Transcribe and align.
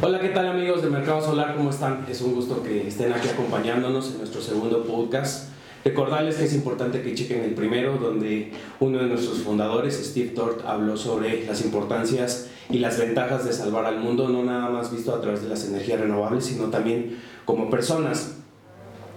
Hola, 0.00 0.20
¿qué 0.20 0.28
tal 0.28 0.46
amigos 0.46 0.80
de 0.80 0.90
Mercado 0.90 1.20
Solar? 1.20 1.56
¿Cómo 1.56 1.70
están? 1.70 2.06
Es 2.08 2.20
un 2.20 2.32
gusto 2.32 2.62
que 2.62 2.86
estén 2.86 3.12
aquí 3.12 3.26
acompañándonos 3.26 4.12
en 4.12 4.18
nuestro 4.18 4.40
segundo 4.40 4.84
podcast. 4.84 5.48
Recordarles 5.84 6.36
que 6.36 6.44
es 6.44 6.54
importante 6.54 7.02
que 7.02 7.16
chequen 7.16 7.42
el 7.42 7.54
primero, 7.54 7.96
donde 7.96 8.52
uno 8.78 8.98
de 8.98 9.06
nuestros 9.06 9.38
fundadores, 9.38 9.96
Steve 9.96 10.28
Tort, 10.28 10.64
habló 10.64 10.96
sobre 10.96 11.44
las 11.46 11.64
importancias 11.64 12.48
y 12.70 12.78
las 12.78 12.96
ventajas 12.96 13.44
de 13.44 13.52
salvar 13.52 13.86
al 13.86 13.98
mundo, 13.98 14.28
no 14.28 14.44
nada 14.44 14.70
más 14.70 14.92
visto 14.92 15.12
a 15.12 15.20
través 15.20 15.42
de 15.42 15.48
las 15.48 15.66
energías 15.66 15.98
renovables, 15.98 16.44
sino 16.44 16.66
también 16.66 17.18
como 17.44 17.68
personas. 17.68 18.36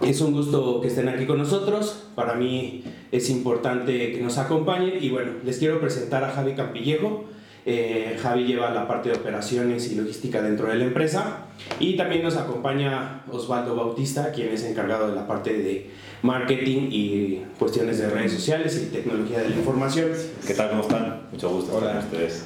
Es 0.02 0.20
un 0.20 0.34
gusto 0.34 0.82
que 0.82 0.88
estén 0.88 1.09
aquí 1.09 1.27
con 1.27 1.38
nosotros. 1.38 2.05
Para 2.16 2.34
mí 2.34 2.84
es 3.11 3.29
importante 3.29 4.13
que 4.13 4.20
nos 4.20 4.39
acompañen 4.39 4.93
y 5.00 5.11
bueno, 5.11 5.34
les 5.45 5.59
quiero 5.59 5.79
presentar 5.79 6.23
a 6.23 6.32
Javi 6.32 6.55
Campillejo. 6.55 7.25
Eh, 7.66 8.18
Javi 8.20 8.46
lleva 8.46 8.71
la 8.71 8.88
parte 8.88 9.09
de 9.09 9.16
operaciones 9.16 9.91
y 9.91 9.96
logística 9.96 10.41
dentro 10.41 10.68
de 10.68 10.75
la 10.75 10.86
empresa 10.86 11.46
y 11.79 11.96
también 11.96 12.24
nos 12.24 12.36
acompaña 12.36 13.21
Osvaldo 13.32 13.75
Bautista, 13.75 14.32
quien 14.32 14.50
es 14.50 14.64
encargado 14.64 15.10
de 15.10 15.15
la 15.15 15.28
parte 15.28 15.54
de 15.54 15.92
marketing 16.24 16.89
y 16.92 17.43
cuestiones 17.60 18.00
de 18.00 18.10
redes 18.10 18.34
sociales 18.34 18.82
y 18.82 18.92
tecnología 18.92 19.39
de 19.39 19.50
la 19.50 19.56
información. 19.56 20.10
¿Qué 20.46 20.56
tal? 20.56 20.71
¿Cómo 20.71 20.82
están? 20.82 21.21
Mucho 21.32 21.50
gusto 21.50 21.75
Hola. 21.75 21.87
estar 21.87 22.01
con 22.01 22.11
ustedes. 22.11 22.46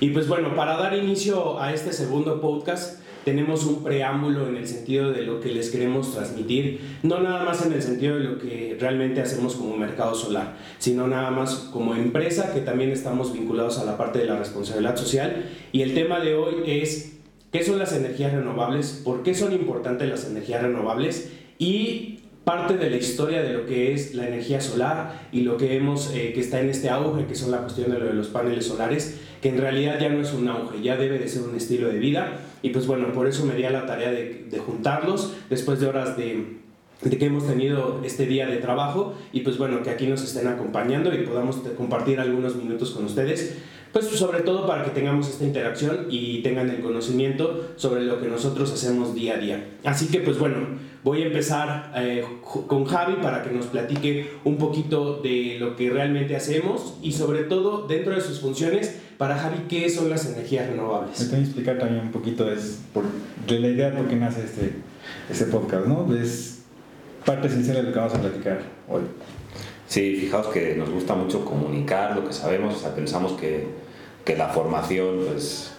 Y 0.00 0.10
pues 0.10 0.28
bueno, 0.28 0.54
para 0.56 0.76
dar 0.76 0.96
inicio 0.96 1.60
a 1.60 1.72
este 1.72 1.92
segundo 1.92 2.40
podcast, 2.40 3.00
tenemos 3.24 3.64
un 3.64 3.82
preámbulo 3.82 4.48
en 4.48 4.56
el 4.56 4.66
sentido 4.66 5.12
de 5.12 5.22
lo 5.22 5.40
que 5.40 5.50
les 5.50 5.70
queremos 5.70 6.12
transmitir, 6.12 6.80
no 7.02 7.20
nada 7.20 7.44
más 7.44 7.64
en 7.64 7.72
el 7.72 7.82
sentido 7.82 8.16
de 8.16 8.24
lo 8.24 8.38
que 8.38 8.76
realmente 8.78 9.20
hacemos 9.20 9.54
como 9.56 9.76
mercado 9.76 10.14
solar, 10.14 10.56
sino 10.78 11.06
nada 11.06 11.30
más 11.30 11.54
como 11.72 11.94
empresa 11.94 12.52
que 12.52 12.60
también 12.60 12.90
estamos 12.90 13.32
vinculados 13.32 13.78
a 13.78 13.84
la 13.84 13.96
parte 13.96 14.18
de 14.18 14.26
la 14.26 14.38
responsabilidad 14.38 14.96
social. 14.96 15.44
Y 15.72 15.82
el 15.82 15.94
tema 15.94 16.20
de 16.20 16.34
hoy 16.34 16.54
es 16.66 17.16
qué 17.50 17.64
son 17.64 17.78
las 17.78 17.92
energías 17.92 18.32
renovables, 18.32 19.00
por 19.04 19.22
qué 19.22 19.34
son 19.34 19.52
importantes 19.52 20.08
las 20.08 20.26
energías 20.26 20.62
renovables 20.62 21.30
y 21.58 22.20
parte 22.44 22.76
de 22.76 22.90
la 22.90 22.96
historia 22.96 23.42
de 23.42 23.54
lo 23.54 23.66
que 23.66 23.94
es 23.94 24.14
la 24.14 24.28
energía 24.28 24.60
solar 24.60 25.28
y 25.32 25.40
lo 25.40 25.56
que 25.56 25.68
vemos 25.68 26.12
eh, 26.14 26.32
que 26.34 26.40
está 26.40 26.60
en 26.60 26.68
este 26.68 26.90
auge, 26.90 27.26
que 27.26 27.34
son 27.34 27.50
la 27.50 27.58
cuestión 27.58 27.90
de 27.90 27.98
lo 27.98 28.04
de 28.06 28.12
los 28.12 28.28
paneles 28.28 28.66
solares, 28.66 29.18
que 29.40 29.48
en 29.48 29.58
realidad 29.58 29.98
ya 29.98 30.10
no 30.10 30.20
es 30.20 30.32
un 30.32 30.48
auge, 30.48 30.82
ya 30.82 30.96
debe 30.96 31.18
de 31.18 31.28
ser 31.28 31.42
un 31.42 31.56
estilo 31.56 31.88
de 31.88 31.98
vida. 31.98 32.40
Y 32.64 32.70
pues 32.70 32.86
bueno, 32.86 33.12
por 33.12 33.26
eso 33.26 33.44
me 33.44 33.54
di 33.54 33.64
a 33.64 33.70
la 33.70 33.84
tarea 33.84 34.10
de, 34.10 34.46
de 34.50 34.58
juntarlos 34.58 35.34
después 35.50 35.80
de 35.80 35.86
horas 35.86 36.16
de, 36.16 36.56
de 37.02 37.18
que 37.18 37.26
hemos 37.26 37.46
tenido 37.46 38.00
este 38.02 38.24
día 38.24 38.46
de 38.46 38.56
trabajo 38.56 39.12
y 39.34 39.40
pues 39.40 39.58
bueno, 39.58 39.82
que 39.82 39.90
aquí 39.90 40.06
nos 40.06 40.22
estén 40.22 40.48
acompañando 40.48 41.12
y 41.12 41.26
podamos 41.26 41.56
compartir 41.76 42.20
algunos 42.20 42.56
minutos 42.56 42.92
con 42.92 43.04
ustedes, 43.04 43.58
pues 43.92 44.06
sobre 44.06 44.40
todo 44.40 44.66
para 44.66 44.82
que 44.82 44.92
tengamos 44.92 45.28
esta 45.28 45.44
interacción 45.44 46.06
y 46.08 46.40
tengan 46.40 46.70
el 46.70 46.80
conocimiento 46.80 47.72
sobre 47.76 48.02
lo 48.04 48.18
que 48.18 48.28
nosotros 48.28 48.72
hacemos 48.72 49.14
día 49.14 49.34
a 49.34 49.38
día. 49.38 49.68
Así 49.84 50.08
que 50.08 50.20
pues 50.20 50.38
bueno, 50.38 50.56
voy 51.04 51.22
a 51.22 51.26
empezar 51.26 51.92
eh, 51.94 52.24
con 52.42 52.86
Javi 52.86 53.16
para 53.22 53.42
que 53.42 53.50
nos 53.50 53.66
platique 53.66 54.32
un 54.42 54.56
poquito 54.56 55.20
de 55.20 55.58
lo 55.60 55.76
que 55.76 55.90
realmente 55.90 56.34
hacemos 56.34 56.96
y 57.02 57.12
sobre 57.12 57.44
todo 57.44 57.86
dentro 57.86 58.14
de 58.14 58.22
sus 58.22 58.40
funciones, 58.40 59.00
para 59.18 59.36
Javi, 59.36 59.66
¿qué 59.68 59.88
son 59.90 60.08
las 60.08 60.26
energías 60.26 60.66
Me 60.66 60.72
renovables? 60.72 61.18
tengo 61.18 61.32
que 61.32 61.42
explicar 61.42 61.78
también 61.78 62.06
un 62.06 62.10
poquito 62.10 62.50
es 62.50 62.80
por, 62.92 63.04
de 63.46 63.60
la 63.60 63.68
idea 63.68 63.90
de 63.90 63.98
por 63.98 64.08
qué 64.08 64.16
nace 64.16 64.44
este, 64.44 64.72
este 65.30 65.44
podcast, 65.44 65.86
¿no? 65.86 66.12
Es 66.16 66.62
parte 67.24 67.48
esencial 67.48 67.76
de 67.76 67.82
lo 67.84 67.92
que 67.92 67.98
vamos 67.98 68.14
a 68.14 68.20
platicar 68.20 68.62
hoy. 68.88 69.02
Sí, 69.86 70.16
fijaos 70.16 70.46
que 70.48 70.74
nos 70.74 70.88
gusta 70.88 71.14
mucho 71.14 71.44
comunicar 71.44 72.16
lo 72.16 72.26
que 72.26 72.32
sabemos, 72.32 72.74
o 72.74 72.78
sea, 72.78 72.94
pensamos 72.94 73.32
que, 73.32 73.66
que 74.24 74.36
la 74.36 74.48
formación, 74.48 75.18
pues, 75.30 75.73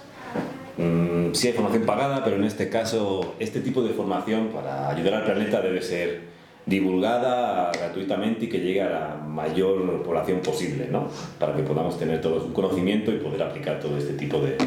mm, 0.78 1.34
sí 1.34 1.48
hay 1.48 1.54
formación 1.54 1.84
pagada, 1.84 2.23
pero 2.23 2.38
en 2.38 2.44
este 2.44 2.70
caso, 2.70 3.36
este 3.40 3.59
tipo 3.62 3.81
de 3.81 3.94
formación 3.94 4.50
para 4.50 4.90
ayudar 4.90 5.16
al 5.16 5.26
planeta 5.26 5.62
debe 5.62 5.81
ser 5.81 6.36
divulgada 6.66 7.72
gratuitamente 7.72 8.45
y 8.45 8.50
que 8.50 8.59
llegue 8.59 8.81
a 8.81 8.90
la 8.90 9.16
mayor 9.16 10.03
población 10.03 10.40
posible, 10.40 10.88
¿no? 10.91 11.09
Para 11.40 11.56
que 11.56 11.64
podamos 11.64 12.00
tener 12.00 12.22
todos 12.22 12.44
un 12.44 12.53
conocimiento 12.53 13.12
y 13.12 13.18
poder 13.18 13.44
aplicar 13.44 13.80
todo 13.80 13.97
este 13.97 14.14
tipo 14.14 14.40
de, 14.40 14.58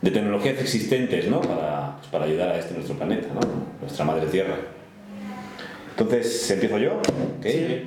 de 0.00 0.10
tecnologías 0.10 0.60
existentes, 0.60 1.28
¿no? 1.28 1.40
Para, 1.40 1.96
pues, 1.98 2.08
para 2.08 2.24
ayudar 2.24 2.50
a 2.50 2.58
este 2.58 2.74
nuestro 2.74 2.96
planeta, 2.96 3.28
¿no? 3.34 3.40
Nuestra 3.80 4.04
madre 4.04 4.26
tierra. 4.26 4.56
Entonces, 5.90 6.50
¿empiezo 6.50 6.78
yo? 6.78 6.92
¿Ok? 6.94 7.46
Sí. 7.46 7.82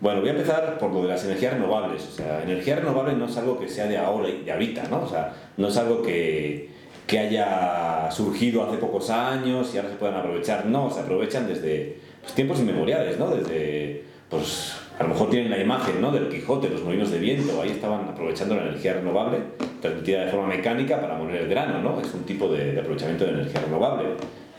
Bueno, 0.00 0.20
voy 0.20 0.30
a 0.30 0.32
empezar 0.32 0.78
por 0.78 0.92
lo 0.92 1.02
de 1.02 1.08
las 1.08 1.24
energías 1.24 1.54
renovables. 1.54 2.06
O 2.06 2.10
sea, 2.10 2.42
energía 2.42 2.76
renovable 2.76 3.14
no 3.14 3.26
es 3.26 3.36
algo 3.36 3.58
que 3.60 3.68
sea 3.68 3.86
de 3.86 3.98
ahora 3.98 4.28
y 4.28 4.42
de 4.44 4.52
ahorita, 4.52 4.84
¿no? 4.90 5.02
O 5.02 5.08
sea, 5.08 5.34
no 5.56 5.68
es 5.68 5.76
algo 5.76 6.02
que, 6.02 6.70
que 7.10 7.18
haya 7.18 8.08
surgido 8.12 8.62
hace 8.62 8.76
pocos 8.76 9.10
años 9.10 9.74
y 9.74 9.78
ahora 9.78 9.90
se 9.90 9.96
puedan 9.96 10.14
aprovechar. 10.14 10.66
No, 10.66 10.88
se 10.92 11.00
aprovechan 11.00 11.48
desde 11.48 11.98
pues, 12.20 12.34
tiempos 12.34 12.60
inmemoriales, 12.60 13.18
¿no? 13.18 13.34
Desde, 13.34 14.04
pues, 14.28 14.76
a 14.96 15.02
lo 15.02 15.08
mejor 15.08 15.28
tienen 15.28 15.50
la 15.50 15.58
imagen, 15.58 16.00
¿no? 16.00 16.12
Del 16.12 16.28
Quijote, 16.28 16.68
los 16.68 16.84
molinos 16.84 17.10
de 17.10 17.18
viento. 17.18 17.60
Ahí 17.60 17.70
estaban 17.70 18.08
aprovechando 18.08 18.54
la 18.54 18.62
energía 18.62 18.92
renovable, 18.92 19.38
transmitida 19.80 20.24
de 20.24 20.30
forma 20.30 20.46
mecánica 20.46 21.00
para 21.00 21.18
moler 21.18 21.42
el 21.42 21.48
grano, 21.48 21.82
¿no? 21.82 22.00
Es 22.00 22.14
un 22.14 22.22
tipo 22.22 22.46
de, 22.46 22.74
de 22.74 22.80
aprovechamiento 22.80 23.24
de 23.24 23.32
energía 23.32 23.60
renovable. 23.62 24.10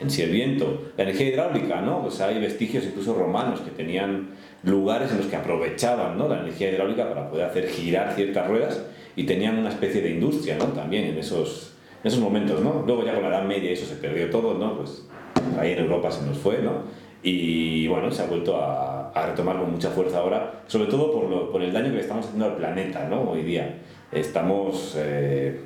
En 0.01 0.09
sí 0.09 0.21
el 0.21 0.31
viento. 0.31 0.91
La 0.97 1.03
energía 1.03 1.29
hidráulica, 1.29 1.79
¿no? 1.79 2.01
Pues 2.01 2.19
hay 2.19 2.37
vestigios 2.37 2.83
incluso 2.83 3.13
romanos 3.13 3.61
que 3.61 3.71
tenían 3.71 4.31
lugares 4.63 5.11
en 5.11 5.19
los 5.19 5.27
que 5.27 5.37
aprovechaban 5.37 6.17
¿no? 6.17 6.27
la 6.27 6.41
energía 6.41 6.69
hidráulica 6.69 7.07
para 7.07 7.29
poder 7.29 7.45
hacer 7.45 7.67
girar 7.67 8.13
ciertas 8.13 8.47
ruedas 8.47 8.83
y 9.15 9.23
tenían 9.23 9.57
una 9.57 9.69
especie 9.69 10.01
de 10.01 10.11
industria 10.11 10.57
¿no? 10.57 10.65
también 10.65 11.05
en 11.05 11.17
esos, 11.17 11.70
en 12.03 12.07
esos 12.07 12.19
momentos. 12.19 12.61
¿no? 12.61 12.83
Luego 12.85 13.03
ya 13.05 13.13
con 13.13 13.23
la 13.23 13.29
Edad 13.29 13.43
Media 13.45 13.71
eso 13.71 13.85
se 13.85 13.95
perdió 13.95 14.29
todo, 14.29 14.53
¿no? 14.55 14.77
pues 14.77 15.05
ahí 15.59 15.71
en 15.73 15.79
Europa 15.79 16.11
se 16.11 16.25
nos 16.25 16.37
fue 16.37 16.59
¿no? 16.59 16.83
y 17.23 17.87
bueno, 17.87 18.11
se 18.11 18.23
ha 18.23 18.25
vuelto 18.25 18.57
a, 18.57 19.09
a 19.11 19.27
retomar 19.27 19.57
con 19.59 19.71
mucha 19.71 19.89
fuerza 19.89 20.19
ahora, 20.19 20.61
sobre 20.67 20.85
todo 20.89 21.11
por, 21.11 21.29
lo- 21.29 21.51
por 21.51 21.61
el 21.61 21.71
daño 21.71 21.87
que 21.89 21.95
le 21.95 22.01
estamos 22.01 22.25
haciendo 22.25 22.45
al 22.45 22.55
planeta 22.55 23.07
¿no? 23.09 23.21
hoy 23.29 23.43
día. 23.43 23.77
Estamos 24.11 24.95
eh, 24.97 25.59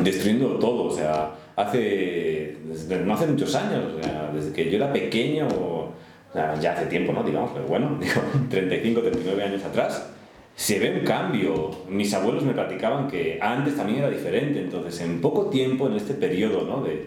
destruyendo 0.00 0.50
todo, 0.58 0.84
o 0.84 0.90
sea, 0.90 1.30
hace, 1.56 2.56
desde- 2.64 3.00
no 3.04 3.14
hace 3.14 3.26
muchos 3.26 3.54
años, 3.54 3.92
o 3.98 4.02
sea, 4.02 4.30
desde 4.34 4.52
que 4.52 4.70
yo 4.70 4.76
era 4.76 4.92
pequeño, 4.92 5.46
o 5.48 5.92
sea, 6.32 6.54
ya 6.60 6.72
hace 6.72 6.86
tiempo, 6.86 7.12
¿no? 7.12 7.22
Digamos, 7.22 7.50
pero 7.52 7.66
bueno, 7.66 7.96
digo, 8.00 8.20
35, 8.48 9.00
39 9.02 9.42
años 9.44 9.64
atrás, 9.64 10.10
se 10.54 10.78
ve 10.78 10.98
un 10.98 11.04
cambio. 11.04 11.70
Mis 11.88 12.12
abuelos 12.14 12.44
me 12.44 12.52
platicaban 12.52 13.08
que 13.08 13.38
antes 13.40 13.76
también 13.76 14.00
era 14.00 14.10
diferente, 14.10 14.60
entonces 14.60 15.00
en 15.00 15.20
poco 15.20 15.46
tiempo, 15.46 15.86
en 15.86 15.94
este 15.94 16.14
periodo, 16.14 16.64
¿no? 16.64 16.82
De, 16.82 17.04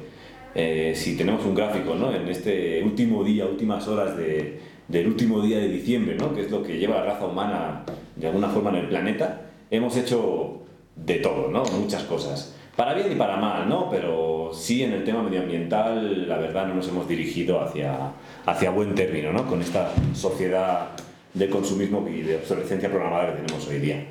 eh, 0.56 0.94
si 0.96 1.16
tenemos 1.16 1.46
un 1.46 1.56
gráfico, 1.56 1.96
¿no? 1.96 2.14
En 2.14 2.28
este 2.28 2.82
último 2.84 3.24
día, 3.24 3.46
últimas 3.46 3.88
horas 3.88 4.18
de, 4.18 4.60
del 4.88 5.08
último 5.08 5.42
día 5.42 5.60
de 5.60 5.70
diciembre, 5.70 6.16
¿no? 6.16 6.34
Que 6.34 6.42
es 6.42 6.52
lo 6.52 6.64
que 6.64 6.78
lleva 6.78 6.98
la 6.98 7.04
raza 7.04 7.26
humana 7.26 7.84
de 8.16 8.28
alguna 8.28 8.50
forma 8.50 8.72
en 8.72 8.78
el 8.78 8.90
planeta, 8.90 9.42
hemos 9.70 9.96
hecho 9.98 10.62
de 10.96 11.16
todo, 11.16 11.50
¿no? 11.50 11.64
Muchas 11.80 12.04
cosas. 12.04 12.56
Para 12.76 12.94
bien 12.94 13.12
y 13.12 13.16
para 13.16 13.38
mal, 13.38 13.68
¿no? 13.68 13.90
Pero 13.90 14.52
sí 14.54 14.84
en 14.84 14.94
el 14.94 15.04
tema 15.04 15.24
medioambiental, 15.24 16.28
la 16.28 16.38
verdad, 16.38 16.68
no 16.68 16.76
nos 16.76 16.88
hemos 16.88 17.08
dirigido 17.08 17.62
hacia, 17.62 18.12
hacia 18.46 18.72
buen 18.72 18.94
término, 18.94 19.32
¿no? 19.32 19.48
Con 19.48 19.62
esta 19.62 19.92
sociedad 20.14 20.90
de 21.38 21.50
consumismo 21.50 22.08
y 22.08 22.22
de 22.22 22.38
obsolescencia 22.38 22.90
programada 22.90 23.28
que 23.28 23.42
tenemos 23.42 23.68
hoy 23.68 23.80
día. 23.80 24.06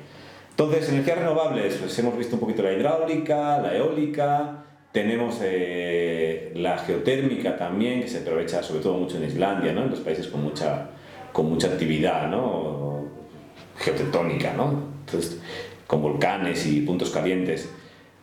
Entonces, 0.49 0.89
energías 0.89 1.19
renovables, 1.19 1.75
pues 1.75 1.97
hemos 1.99 2.17
visto 2.17 2.35
un 2.35 2.39
poquito 2.39 2.63
la 2.63 2.73
hidráulica, 2.73 3.59
la 3.59 3.75
eólica, 3.75 4.63
tenemos 4.91 5.39
eh, 5.43 6.51
la 6.55 6.77
geotérmica 6.79 7.57
también, 7.57 8.01
que 8.01 8.07
se 8.07 8.19
aprovecha 8.19 8.63
sobre 8.63 8.81
todo 8.81 8.97
mucho 8.97 9.17
en 9.17 9.25
Islandia, 9.25 9.73
¿no? 9.73 9.83
En 9.83 9.91
los 9.91 9.99
países 9.99 10.27
con 10.27 10.43
mucha, 10.43 10.89
con 11.31 11.47
mucha 11.47 11.67
actividad, 11.67 12.27
¿no? 12.29 13.05
Geotectónica, 13.77 14.53
¿no? 14.53 14.73
Entonces, 15.05 15.39
con 15.85 16.01
volcanes 16.01 16.65
y 16.67 16.81
puntos 16.81 17.09
calientes. 17.09 17.69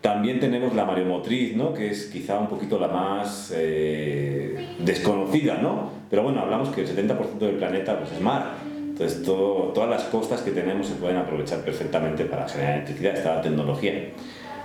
También 0.00 0.38
tenemos 0.38 0.74
la 0.74 0.84
mareomotriz, 0.84 1.56
¿no? 1.56 1.72
que 1.72 1.88
es 1.88 2.06
quizá 2.06 2.38
un 2.38 2.48
poquito 2.48 2.78
la 2.78 2.88
más 2.88 3.50
eh, 3.56 4.76
desconocida, 4.80 5.56
¿no? 5.56 5.90
Pero 6.10 6.24
bueno, 6.24 6.40
hablamos 6.40 6.68
que 6.68 6.82
el 6.82 6.88
70% 6.88 7.38
del 7.38 7.56
planeta 7.56 7.98
pues, 7.98 8.12
es 8.12 8.20
mar. 8.20 8.52
Entonces, 8.94 9.24
todo- 9.24 9.72
todas 9.72 9.90
las 9.90 10.04
costas 10.04 10.40
que 10.42 10.52
tenemos 10.52 10.86
se 10.86 10.94
pueden 10.94 11.16
aprovechar 11.16 11.58
perfectamente 11.60 12.26
para 12.26 12.48
generar 12.48 12.74
electricidad, 12.76 13.14
esta 13.16 13.40
tecnología. 13.42 13.92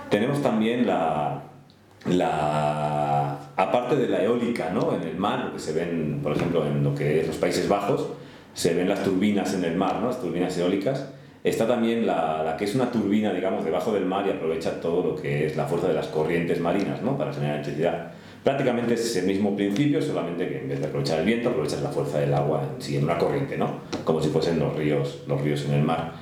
Tenemos 0.08 0.40
también 0.40 0.86
la, 0.86 1.42
la 2.06 3.38
aparte 3.56 3.96
de 3.96 4.08
la 4.08 4.22
eólica, 4.22 4.70
¿no? 4.72 4.94
En 4.94 5.02
el 5.02 5.16
mar, 5.16 5.46
lo 5.46 5.52
que 5.54 5.58
se 5.58 5.72
ven, 5.72 6.20
por 6.22 6.32
ejemplo, 6.36 6.64
en 6.64 6.84
lo 6.84 6.94
que 6.94 7.20
es 7.20 7.26
los 7.26 7.36
Países 7.36 7.68
Bajos, 7.68 8.08
se 8.54 8.72
ven 8.74 8.88
las 8.88 9.02
turbinas 9.02 9.52
en 9.54 9.64
el 9.64 9.76
mar, 9.76 9.96
¿no? 10.00 10.06
Las 10.08 10.20
turbinas 10.20 10.56
eólicas. 10.58 11.08
Está 11.42 11.66
también 11.66 12.06
la, 12.06 12.42
la 12.44 12.56
que 12.56 12.64
es 12.66 12.74
una 12.74 12.90
turbina, 12.92 13.32
digamos, 13.32 13.64
debajo 13.64 13.92
del 13.92 14.04
mar 14.06 14.26
y 14.26 14.30
aprovecha 14.30 14.80
todo 14.80 15.02
lo 15.02 15.16
que 15.20 15.46
es 15.46 15.56
la 15.56 15.64
fuerza 15.66 15.88
de 15.88 15.94
las 15.94 16.06
corrientes 16.08 16.60
marinas, 16.60 17.02
¿no? 17.02 17.16
Para 17.18 17.32
generar 17.32 17.54
electricidad. 17.56 18.12
Prácticamente 18.44 18.94
es 18.94 19.16
el 19.16 19.26
mismo 19.26 19.54
principio, 19.54 20.00
solamente 20.00 20.48
que 20.48 20.60
en 20.60 20.68
vez 20.68 20.80
de 20.80 20.86
aprovechar 20.86 21.18
el 21.18 21.26
viento, 21.26 21.50
aprovechas 21.50 21.82
la 21.82 21.90
fuerza 21.90 22.20
del 22.20 22.32
agua 22.32 22.62
en 22.88 23.04
una 23.04 23.18
corriente, 23.18 23.58
¿no? 23.58 23.80
Como 24.04 24.22
si 24.22 24.30
fuesen 24.30 24.58
los 24.58 24.74
ríos, 24.74 25.24
los 25.26 25.40
ríos 25.42 25.64
en 25.66 25.74
el 25.74 25.82
mar. 25.82 26.12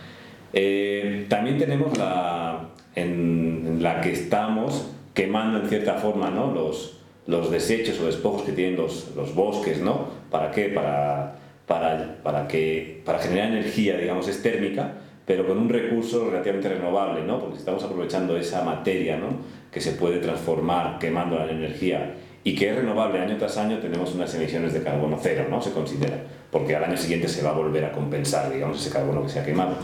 Eh, 0.53 1.27
también 1.29 1.59
tenemos 1.59 1.97
la, 1.97 2.71
en 2.97 3.79
la 3.81 4.01
que 4.01 4.13
estamos 4.13 4.91
quemando 5.15 5.61
en 5.61 5.69
cierta 5.69 5.95
forma 5.95 6.31
¿no? 6.31 6.53
los, 6.53 7.01
los 7.27 7.51
desechos 7.51 8.01
o 8.01 8.07
despojos 8.07 8.43
que 8.43 8.53
tienen 8.53 8.77
los, 8.77 9.13
los 9.15 9.35
bosques, 9.35 9.81
¿no? 9.81 10.07
¿Para 10.31 10.51
qué? 10.51 10.69
Para, 10.69 11.37
para, 11.67 12.17
para, 12.23 12.49
que, 12.49 13.03
para 13.05 13.19
generar 13.19 13.49
energía, 13.49 13.97
digamos, 13.97 14.27
es 14.29 14.43
térmica, 14.43 14.95
pero 15.27 15.47
con 15.47 15.59
un 15.59 15.69
recurso 15.69 16.31
relativamente 16.31 16.69
renovable, 16.71 17.23
¿no? 17.23 17.39
Porque 17.39 17.59
estamos 17.59 17.83
aprovechando 17.85 18.37
esa 18.37 18.63
materia, 18.63 19.17
¿no? 19.17 19.29
Que 19.71 19.81
se 19.81 19.93
puede 19.93 20.19
transformar 20.19 20.99
quemando 20.99 21.39
la 21.39 21.51
energía 21.51 22.15
y 22.45 22.55
que 22.55 22.71
es 22.71 22.77
renovable 22.77 23.19
año 23.21 23.37
tras 23.37 23.59
año, 23.59 23.79
tenemos 23.79 24.15
unas 24.15 24.35
emisiones 24.35 24.73
de 24.73 24.83
carbono 24.83 25.19
cero, 25.21 25.47
¿no? 25.51 25.61
Se 25.61 25.73
considera, 25.73 26.17
porque 26.51 26.75
al 26.75 26.85
año 26.85 26.97
siguiente 26.97 27.29
se 27.29 27.43
va 27.43 27.51
a 27.51 27.53
volver 27.53 27.85
a 27.85 27.93
compensar, 27.93 28.51
digamos, 28.51 28.81
ese 28.81 28.91
carbono 28.91 29.23
que 29.23 29.29
se 29.29 29.41
ha 29.41 29.45
quemado. 29.45 29.77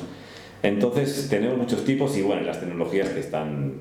Entonces, 0.63 1.29
tenemos 1.29 1.59
muchos 1.59 1.85
tipos 1.85 2.17
y, 2.17 2.23
bueno, 2.23 2.43
las 2.43 2.61
tecnologías 2.61 3.11
que 3.11 3.21
están, 3.21 3.75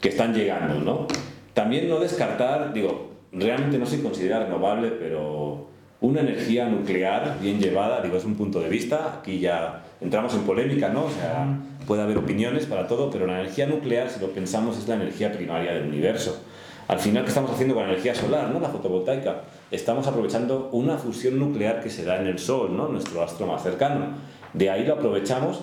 que 0.00 0.08
están 0.08 0.34
llegando, 0.34 0.80
¿no? 0.80 1.06
También 1.52 1.88
no 1.88 2.00
descartar, 2.00 2.72
digo, 2.72 3.12
realmente 3.30 3.78
no 3.78 3.86
se 3.86 4.02
considera 4.02 4.40
renovable, 4.40 4.88
pero 4.88 5.68
una 6.00 6.20
energía 6.20 6.66
nuclear 6.66 7.38
bien 7.40 7.60
llevada, 7.60 8.00
digo, 8.02 8.16
es 8.16 8.24
un 8.24 8.34
punto 8.34 8.58
de 8.58 8.68
vista, 8.68 9.18
aquí 9.20 9.38
ya 9.38 9.84
entramos 10.00 10.34
en 10.34 10.40
polémica, 10.40 10.88
¿no? 10.88 11.04
O 11.04 11.10
sea, 11.10 11.46
puede 11.86 12.02
haber 12.02 12.18
opiniones 12.18 12.66
para 12.66 12.86
todo, 12.86 13.10
pero 13.10 13.26
la 13.26 13.40
energía 13.40 13.66
nuclear, 13.66 14.10
si 14.10 14.20
lo 14.20 14.28
pensamos, 14.28 14.78
es 14.78 14.88
la 14.88 14.94
energía 14.94 15.32
primaria 15.32 15.72
del 15.72 15.84
universo. 15.84 16.40
Al 16.86 16.98
final, 16.98 17.22
¿qué 17.24 17.30
estamos 17.30 17.50
haciendo 17.50 17.74
con 17.74 17.84
la 17.84 17.90
energía 17.90 18.14
solar, 18.14 18.50
¿no? 18.50 18.60
la 18.60 18.68
fotovoltaica? 18.68 19.42
Estamos 19.70 20.06
aprovechando 20.06 20.68
una 20.72 20.98
fusión 20.98 21.38
nuclear 21.38 21.82
que 21.82 21.88
se 21.88 22.04
da 22.04 22.20
en 22.20 22.26
el 22.26 22.38
Sol, 22.38 22.76
¿no? 22.76 22.88
nuestro 22.88 23.22
astro 23.22 23.46
más 23.46 23.62
cercano. 23.62 24.08
De 24.52 24.70
ahí 24.70 24.84
lo 24.84 24.94
aprovechamos 24.94 25.62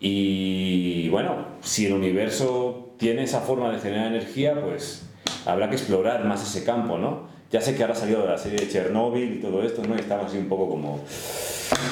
y, 0.00 1.08
bueno, 1.08 1.46
si 1.60 1.86
el 1.86 1.94
universo 1.94 2.90
tiene 2.98 3.24
esa 3.24 3.40
forma 3.40 3.72
de 3.72 3.78
generar 3.78 4.08
energía, 4.08 4.60
pues 4.60 5.08
habrá 5.46 5.70
que 5.70 5.76
explorar 5.76 6.24
más 6.24 6.42
ese 6.42 6.64
campo, 6.64 6.98
¿no? 6.98 7.28
Ya 7.50 7.60
sé 7.60 7.74
que 7.74 7.82
ahora 7.82 7.94
ha 7.94 7.96
salido 7.96 8.22
de 8.22 8.28
la 8.28 8.38
serie 8.38 8.58
de 8.58 8.68
Chernobyl 8.68 9.34
y 9.34 9.40
todo 9.40 9.62
esto, 9.62 9.82
¿no? 9.82 9.96
Y 9.96 10.00
estamos 10.00 10.26
así 10.26 10.36
un 10.36 10.48
poco 10.48 10.68
como... 10.68 11.02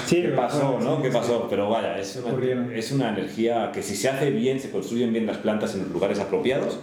Sí, 0.06 0.22
¿Qué 0.22 0.28
pasó, 0.28 0.78
no? 0.80 0.96
sí, 0.96 1.02
¿Qué 1.02 1.08
sí. 1.10 1.16
pasó? 1.16 1.46
Pero 1.48 1.70
vaya, 1.70 1.98
es 1.98 2.16
una, 2.16 2.74
es 2.74 2.92
una 2.92 3.08
energía 3.10 3.70
que 3.72 3.82
si 3.82 3.96
se 3.96 4.08
hace 4.08 4.30
bien, 4.30 4.60
se 4.60 4.70
construyen 4.70 5.12
bien 5.12 5.26
las 5.26 5.38
plantas 5.38 5.74
en 5.74 5.82
los 5.82 5.90
lugares 5.90 6.18
apropiados, 6.20 6.78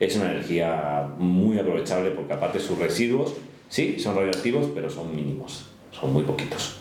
es 0.00 0.16
una 0.16 0.32
energía 0.32 1.08
muy 1.18 1.58
aprovechable 1.58 2.10
porque 2.10 2.32
aparte 2.32 2.58
sus 2.60 2.78
residuos, 2.78 3.34
sí, 3.68 3.98
son 3.98 4.16
radioactivos, 4.16 4.70
pero 4.74 4.90
son 4.90 5.14
mínimos, 5.14 5.66
son 5.92 6.12
muy 6.12 6.24
poquitos. 6.24 6.78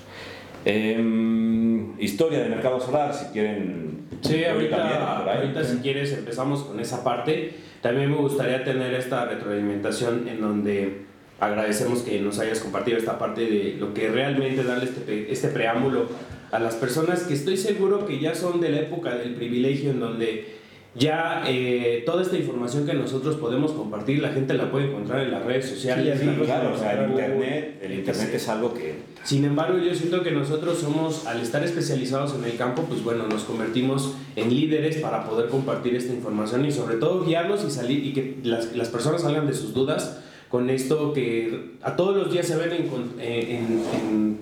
Em, 0.66 2.00
historia 2.00 2.40
del 2.40 2.50
mercado 2.50 2.80
solar, 2.80 3.14
si 3.14 3.26
quieren... 3.26 4.08
Sí, 4.22 4.44
ahorita, 4.44 4.78
también, 4.78 5.02
ahorita 5.02 5.64
si 5.64 5.78
quieres 5.78 6.12
empezamos 6.14 6.64
con 6.64 6.80
esa 6.80 7.04
parte. 7.04 7.54
También 7.82 8.10
me 8.10 8.18
gustaría 8.18 8.64
tener 8.64 8.94
esta 8.96 9.26
retroalimentación 9.26 10.28
en 10.28 10.42
donde 10.42 11.06
agradecemos 11.40 12.02
que 12.02 12.20
nos 12.20 12.40
hayas 12.40 12.60
compartido 12.60 12.98
esta 12.98 13.18
parte 13.20 13.42
de 13.42 13.76
lo 13.80 13.94
que 13.94 14.10
realmente 14.10 14.64
darle 14.64 14.86
este, 14.86 15.32
este 15.32 15.48
preámbulo 15.50 16.08
a 16.52 16.60
las 16.60 16.76
personas 16.76 17.24
que 17.24 17.34
estoy 17.34 17.58
seguro 17.58 18.06
que 18.06 18.20
ya 18.20 18.36
son 18.36 18.62
de 18.62 18.70
la 18.70 18.80
época 18.80 19.16
del 19.16 19.36
privilegio 19.36 19.92
en 19.92 20.00
donde 20.00 20.56
ya 20.98 21.44
eh, 21.46 22.04
toda 22.06 22.22
esta 22.22 22.38
información 22.38 22.86
que 22.86 22.94
nosotros 22.94 23.36
podemos 23.36 23.74
compartir 23.74 24.22
la 24.22 24.30
gente 24.30 24.54
la 24.54 24.72
puede 24.72 24.86
encontrar 24.86 25.24
en 25.24 25.32
las 25.32 25.44
redes 25.44 25.68
sociales. 25.68 26.18
Sí, 26.18 26.26
Sí, 26.26 26.42
claro, 26.46 26.74
o 26.74 26.78
sea, 26.78 26.94
el 26.94 27.12
internet, 27.12 27.80
el 27.82 27.94
internet 27.96 28.30
es 28.34 28.48
algo 28.48 28.74
que 28.74 28.96
Sin 29.26 29.44
embargo, 29.44 29.78
yo 29.78 29.94
siento 29.94 30.24
que 30.24 30.32
nosotros 30.32 30.78
somos, 30.78 31.28
al 31.28 31.42
estar 31.42 31.62
especializados 31.66 32.34
en 32.36 32.46
el 32.46 32.56
campo, 32.56 32.84
pues 32.84 33.04
bueno, 33.04 33.28
nos 33.28 33.44
convertimos 33.44 34.16
en 34.38 34.56
líderes 34.56 34.98
para 34.98 35.26
poder 35.26 35.50
compartir 35.50 35.96
esta 35.96 36.14
información 36.14 36.66
y 36.66 36.72
sobre 36.72 36.96
todo 36.96 37.26
guiarlos 37.26 37.66
y 37.66 37.72
salir 37.72 38.06
y 38.06 38.14
que 38.14 38.38
las, 38.44 38.74
las 38.74 38.88
personas 38.88 39.24
salgan 39.24 39.48
de 39.48 39.54
sus 39.54 39.74
dudas 39.74 40.22
con 40.56 40.70
esto 40.70 41.12
que 41.12 41.72
a 41.84 41.98
todos 41.98 42.16
los 42.16 42.32
días 42.32 42.48
se 42.48 42.56
ven 42.56 42.72
en, 42.72 42.88
en- 43.20 43.84
en- 44.00 44.38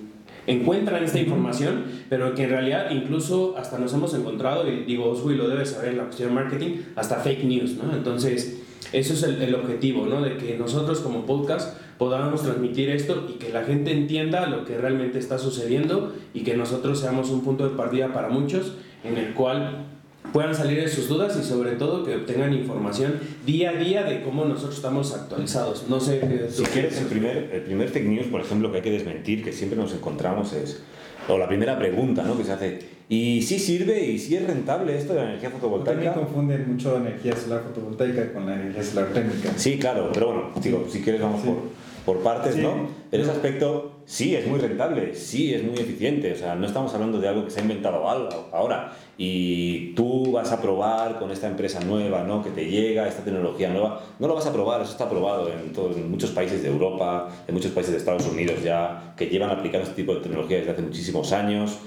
encuentran 0.46 1.02
esta 1.02 1.18
información, 1.18 1.84
pero 2.08 2.34
que 2.36 2.44
en 2.44 2.50
realidad 2.50 2.90
incluso 2.92 3.56
hasta 3.58 3.78
nos 3.78 3.92
hemos 3.94 4.14
encontrado, 4.14 4.70
y 4.70 4.84
digo, 4.84 5.06
Oswi 5.10 5.34
lo 5.34 5.48
debe 5.48 5.66
saber 5.66 5.90
en 5.90 5.96
la 5.98 6.04
cuestión 6.04 6.28
de 6.28 6.34
marketing, 6.36 6.70
hasta 6.94 7.16
fake 7.16 7.42
news, 7.44 7.76
¿no? 7.82 7.92
Entonces, 7.96 8.60
eso 8.92 9.14
es 9.14 9.22
el, 9.24 9.42
el 9.42 9.54
objetivo, 9.56 10.06
¿no? 10.06 10.20
De 10.22 10.36
que 10.36 10.56
nosotros 10.56 11.00
como 11.00 11.26
podcast 11.26 11.76
podamos 11.98 12.42
transmitir 12.42 12.90
esto 12.90 13.26
y 13.28 13.38
que 13.38 13.52
la 13.52 13.64
gente 13.64 13.90
entienda 13.90 14.46
lo 14.46 14.64
que 14.64 14.76
realmente 14.78 15.18
está 15.18 15.36
sucediendo 15.38 16.12
y 16.32 16.44
que 16.44 16.56
nosotros 16.56 17.00
seamos 17.00 17.30
un 17.30 17.42
punto 17.42 17.68
de 17.68 17.74
partida 17.76 18.12
para 18.12 18.28
muchos 18.28 18.74
en 19.02 19.16
el 19.18 19.32
cual 19.34 19.86
puedan 20.34 20.52
salir 20.52 20.80
de 20.82 20.88
sus 20.88 21.06
dudas 21.08 21.38
y 21.40 21.44
sobre 21.44 21.76
todo 21.76 22.02
que 22.04 22.16
obtengan 22.16 22.52
información 22.52 23.20
día 23.46 23.70
a 23.70 23.74
día 23.74 24.02
de 24.02 24.20
cómo 24.24 24.44
nosotros 24.44 24.74
estamos 24.74 25.14
actualizados. 25.14 25.84
No 25.88 26.00
sé 26.00 26.18
qué 26.18 26.48
Si 26.50 26.64
quieres, 26.64 26.98
el 27.00 27.06
primer, 27.06 27.50
el 27.52 27.62
primer 27.62 27.88
fake 27.88 28.06
news, 28.08 28.26
por 28.26 28.40
ejemplo, 28.40 28.72
que 28.72 28.78
hay 28.78 28.82
que 28.82 28.90
desmentir, 28.90 29.44
que 29.44 29.52
siempre 29.52 29.78
nos 29.78 29.92
encontramos 29.94 30.52
es, 30.52 30.82
o 31.28 31.38
la 31.38 31.46
primera 31.46 31.78
pregunta 31.78 32.24
¿no? 32.24 32.36
que 32.36 32.42
se 32.42 32.50
hace, 32.50 32.80
¿y 33.08 33.42
si 33.42 33.60
sirve 33.60 34.04
y 34.04 34.18
si 34.18 34.34
es 34.34 34.44
rentable 34.44 34.98
esto 34.98 35.14
de 35.14 35.20
la 35.20 35.26
energía 35.26 35.50
También 35.50 35.70
fotovoltaica? 35.70 36.14
confunden 36.14 36.68
mucho 36.68 36.96
energía 36.96 37.36
solar 37.36 37.62
fotovoltaica 37.62 38.32
con 38.32 38.46
la 38.46 38.54
energía 38.56 38.82
solar 38.82 39.12
térmica. 39.12 39.52
Sí, 39.54 39.78
claro, 39.78 40.10
pero 40.12 40.26
bueno, 40.26 40.50
digo, 40.60 40.84
si 40.90 41.00
quieres 41.00 41.22
vamos 41.22 41.42
Sí. 41.42 41.46
por, 41.46 41.58
por 42.04 42.18
partes, 42.18 42.54
Sí. 42.56 42.60
¿no? 42.62 42.88
En 43.12 43.20
ese 43.20 43.30
aspecto, 43.30 43.92
sí, 44.04 44.34
es 44.36 44.46
muy 44.46 44.58
rentable, 44.58 45.14
sí, 45.14 45.54
es 45.54 45.62
muy 45.64 45.74
eficiente, 45.78 46.32
o 46.32 46.36
sea, 46.36 46.54
no 46.54 46.66
estamos 46.66 46.92
hablando 46.94 47.18
de 47.18 47.28
algo 47.28 47.44
que 47.44 47.50
se 47.50 47.60
ha 47.60 47.62
inventado 47.62 48.06
ahora 48.06 48.92
y 49.16 49.94
tú 49.94 50.32
vas 50.32 50.52
a 50.52 50.60
probar 50.60 51.18
con 51.18 51.30
esta 51.30 51.46
empresa 51.48 51.80
nueva, 51.80 52.24
¿no? 52.24 52.42
Que 52.42 52.50
te 52.50 52.66
llega 52.66 53.08
esta 53.08 53.22
tecnología 53.24 53.70
nueva, 53.70 54.02
no 54.18 54.26
lo 54.28 54.34
vas 54.34 54.46
a 54.46 54.52
probar, 54.52 54.82
eso 54.82 54.90
está 54.92 55.08
probado 55.08 55.48
en, 55.52 55.72
todo- 55.72 55.92
en 55.92 56.10
muchos 56.10 56.30
países 56.30 56.62
de 56.62 56.68
Europa, 56.68 57.28
en 57.48 57.54
muchos 57.54 57.70
países 57.70 57.92
de 57.92 57.98
Estados 57.98 58.26
Unidos 58.26 58.62
ya, 58.62 59.14
que 59.16 59.26
llevan 59.26 59.50
aplicando 59.50 59.84
este 59.88 59.96
tipo 60.02 60.14
de 60.14 60.20
tecnología 60.20 60.58
desde 60.58 60.72
hace 60.72 60.82
muchísimos 60.82 61.32
años. 61.32 61.78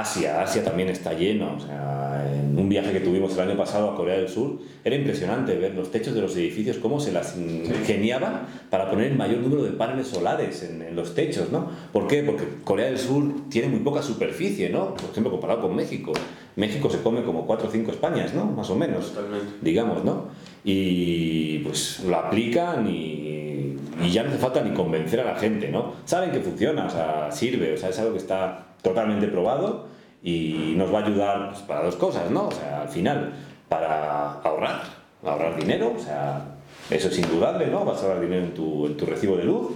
Asia, 0.00 0.42
Asia 0.42 0.64
también 0.64 0.88
está 0.88 1.12
lleno. 1.12 1.54
O 1.56 1.60
sea, 1.60 2.30
en 2.34 2.58
un 2.58 2.68
viaje 2.68 2.92
que 2.92 3.00
tuvimos 3.00 3.34
el 3.34 3.40
año 3.48 3.56
pasado 3.56 3.90
a 3.90 3.96
Corea 3.96 4.16
del 4.16 4.28
Sur, 4.28 4.58
era 4.84 4.96
impresionante 4.96 5.56
ver 5.56 5.74
los 5.74 5.90
techos 5.90 6.14
de 6.14 6.20
los 6.20 6.36
edificios, 6.36 6.78
cómo 6.78 7.00
se 7.00 7.12
las 7.12 7.36
ingeniaban 7.36 8.42
para 8.70 8.90
poner 8.90 9.12
el 9.12 9.16
mayor 9.16 9.38
número 9.38 9.62
de 9.62 9.70
paneles 9.70 10.08
solares 10.08 10.62
en, 10.62 10.82
en 10.82 10.96
los 10.96 11.14
techos, 11.14 11.50
¿no? 11.50 11.70
¿Por 11.92 12.06
qué? 12.06 12.22
Porque 12.22 12.44
Corea 12.64 12.86
del 12.86 12.98
Sur 12.98 13.48
tiene 13.48 13.68
muy 13.68 13.80
poca 13.80 14.02
superficie, 14.02 14.68
¿no? 14.70 14.94
Por 14.94 15.10
ejemplo, 15.10 15.30
comparado 15.30 15.60
con 15.62 15.74
México. 15.76 16.12
México 16.56 16.88
se 16.88 17.00
come 17.02 17.22
como 17.22 17.46
4 17.46 17.68
o 17.68 17.70
5 17.70 17.90
Españas, 17.90 18.34
¿no? 18.34 18.44
Más 18.46 18.70
o 18.70 18.76
menos 18.76 19.12
Totalmente. 19.12 19.46
digamos, 19.62 20.04
¿no? 20.04 20.28
Y 20.64 21.58
pues 21.58 22.00
lo 22.04 22.16
aplican 22.16 22.88
y, 22.88 23.76
y 24.02 24.10
ya 24.10 24.22
no 24.22 24.30
hace 24.30 24.38
falta 24.38 24.62
ni 24.62 24.70
convencer 24.74 25.20
a 25.20 25.24
la 25.24 25.36
gente, 25.36 25.68
¿no? 25.70 25.94
Saben 26.04 26.30
que 26.30 26.40
funciona, 26.40 26.86
o 26.86 26.90
sea, 26.90 27.30
sirve, 27.30 27.74
o 27.74 27.76
sea, 27.76 27.88
es 27.90 27.98
algo 27.98 28.12
que 28.12 28.18
está 28.18 28.66
totalmente 28.82 29.26
probado 29.28 29.93
y 30.24 30.74
nos 30.76 30.92
va 30.92 31.00
a 31.00 31.06
ayudar 31.06 31.50
pues, 31.50 31.62
para 31.62 31.84
dos 31.84 31.96
cosas, 31.96 32.30
¿no? 32.30 32.48
O 32.48 32.50
sea, 32.50 32.82
al 32.82 32.88
final, 32.88 33.34
para 33.68 34.40
ahorrar, 34.40 34.82
ahorrar 35.22 35.56
dinero, 35.56 35.92
o 35.96 36.00
sea, 36.00 36.56
eso 36.90 37.08
es 37.08 37.18
indudable, 37.18 37.66
¿no? 37.66 37.84
Vas 37.84 38.02
a 38.02 38.06
ahorrar 38.06 38.22
dinero 38.22 38.42
en 38.42 38.54
tu, 38.54 38.86
en 38.86 38.96
tu 38.96 39.04
recibo 39.04 39.36
de 39.36 39.44
luz 39.44 39.72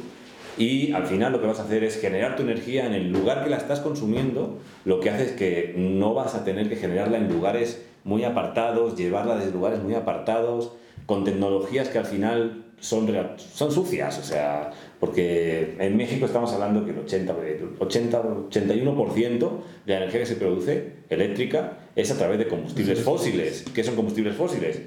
y 0.58 0.92
al 0.92 1.06
final 1.06 1.32
lo 1.32 1.40
que 1.40 1.46
vas 1.46 1.60
a 1.60 1.62
hacer 1.62 1.84
es 1.84 2.00
generar 2.00 2.34
tu 2.34 2.42
energía 2.42 2.84
en 2.86 2.92
el 2.92 3.12
lugar 3.12 3.44
que 3.44 3.50
la 3.50 3.58
estás 3.58 3.78
consumiendo. 3.78 4.58
Lo 4.84 4.98
que 4.98 5.10
hace 5.10 5.24
es 5.24 5.32
que 5.32 5.74
no 5.76 6.14
vas 6.14 6.34
a 6.34 6.44
tener 6.44 6.68
que 6.68 6.76
generarla 6.76 7.18
en 7.18 7.32
lugares 7.32 7.86
muy 8.02 8.24
apartados, 8.24 8.96
llevarla 8.96 9.36
desde 9.36 9.52
lugares 9.52 9.80
muy 9.80 9.94
apartados, 9.94 10.72
con 11.06 11.24
tecnologías 11.24 11.88
que 11.88 11.98
al 11.98 12.06
final 12.06 12.64
son, 12.80 13.08
son 13.36 13.70
sucias. 13.70 14.18
O 14.18 14.24
sea, 14.24 14.72
porque 15.00 15.76
en 15.78 15.96
México 15.96 16.26
estamos 16.26 16.52
hablando 16.52 16.84
que 16.84 16.90
el 16.90 16.98
80, 16.98 17.32
el 17.46 17.68
80 17.78 18.22
81% 18.50 19.50
de 19.86 19.92
la 19.92 19.96
energía 19.98 20.20
que 20.20 20.26
se 20.26 20.36
produce 20.36 20.92
eléctrica 21.08 21.78
es 21.94 22.10
a 22.10 22.18
través 22.18 22.38
de 22.38 22.48
combustibles 22.48 23.00
fósiles. 23.00 23.64
¿Qué 23.74 23.84
son 23.84 23.94
combustibles 23.94 24.34
fósiles? 24.34 24.80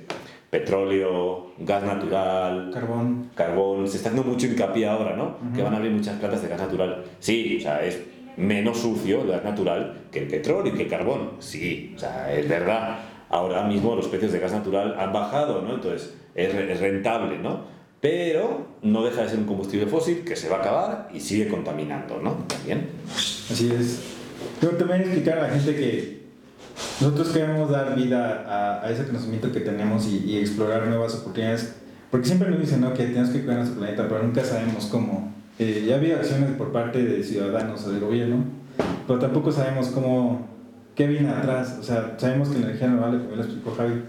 Petróleo, 0.49 1.53
gas 1.59 1.83
natural, 1.83 2.71
Carbón. 2.73 3.29
carbón, 3.35 3.87
se 3.87 3.97
está 3.97 4.09
haciendo 4.09 4.29
mucho 4.29 4.47
hincapié 4.47 4.85
ahora, 4.85 5.15
¿no? 5.15 5.37
Que 5.55 5.63
van 5.63 5.73
a 5.73 5.77
abrir 5.77 5.93
muchas 5.93 6.19
plantas 6.19 6.41
de 6.41 6.49
gas 6.49 6.59
natural. 6.59 7.05
Sí, 7.19 7.55
o 7.59 7.61
sea, 7.61 7.85
es 7.85 8.01
menos 8.35 8.79
sucio 8.79 9.21
el 9.21 9.29
gas 9.29 9.45
natural 9.45 10.07
que 10.11 10.19
el 10.19 10.27
petróleo 10.27 10.73
y 10.73 10.75
que 10.75 10.83
el 10.83 10.89
carbón. 10.89 11.31
Sí, 11.39 11.93
o 11.95 11.99
sea, 11.99 12.33
es 12.33 12.49
verdad. 12.49 12.99
Ahora 13.29 13.63
mismo 13.63 13.95
los 13.95 14.09
precios 14.09 14.33
de 14.33 14.39
gas 14.39 14.51
natural 14.51 14.97
han 14.99 15.13
bajado, 15.13 15.61
¿no? 15.61 15.75
Entonces, 15.75 16.13
es, 16.35 16.53
es 16.53 16.79
rentable, 16.81 17.37
¿no? 17.37 17.61
Pero 18.01 18.65
no 18.81 19.03
deja 19.03 19.21
de 19.21 19.29
ser 19.29 19.39
un 19.39 19.45
combustible 19.45 19.85
fósil 19.85 20.23
que 20.25 20.35
se 20.35 20.49
va 20.49 20.57
a 20.57 20.59
acabar 20.61 21.09
y 21.13 21.19
sigue 21.19 21.47
contaminando, 21.47 22.19
¿no? 22.19 22.33
También. 22.47 22.89
Así 23.15 23.71
es. 23.71 24.01
Pero 24.59 24.73
también 24.73 25.01
explicar 25.01 25.37
a 25.37 25.43
la 25.43 25.49
gente 25.49 25.75
que 25.75 26.21
nosotros 26.99 27.29
queremos 27.29 27.69
dar 27.69 27.95
vida 27.95 28.43
a, 28.47 28.83
a 28.83 28.91
ese 28.91 29.05
conocimiento 29.05 29.51
que 29.51 29.59
tenemos 29.59 30.07
y, 30.07 30.17
y 30.25 30.37
explorar 30.39 30.87
nuevas 30.87 31.13
oportunidades. 31.15 31.75
Porque 32.09 32.27
siempre 32.27 32.49
nos 32.49 32.59
dicen 32.59 32.81
¿no? 32.81 32.93
que 32.93 33.05
tenemos 33.05 33.29
que 33.29 33.39
cuidar 33.39 33.57
nuestro 33.57 33.79
planeta, 33.79 34.07
pero 34.09 34.23
nunca 34.23 34.43
sabemos 34.43 34.85
cómo. 34.87 35.31
Eh, 35.59 35.85
ya 35.87 35.95
ha 35.95 35.97
habido 35.97 36.17
acciones 36.17 36.49
por 36.57 36.71
parte 36.71 37.03
de 37.03 37.23
ciudadanos 37.23 37.85
o 37.85 37.91
del 37.91 38.01
gobierno, 38.01 38.43
pero 39.05 39.19
tampoco 39.19 39.51
sabemos 39.51 39.87
cómo, 39.87 40.47
qué 40.95 41.05
viene 41.05 41.29
atrás. 41.29 41.77
O 41.79 41.83
sea, 41.83 42.15
sabemos 42.17 42.49
que 42.49 42.59
la 42.59 42.65
energía 42.65 42.87
renovable, 42.87 43.23
como 43.23 43.35
lo 43.35 43.43
explicó 43.43 43.75
Javi, 43.75 44.01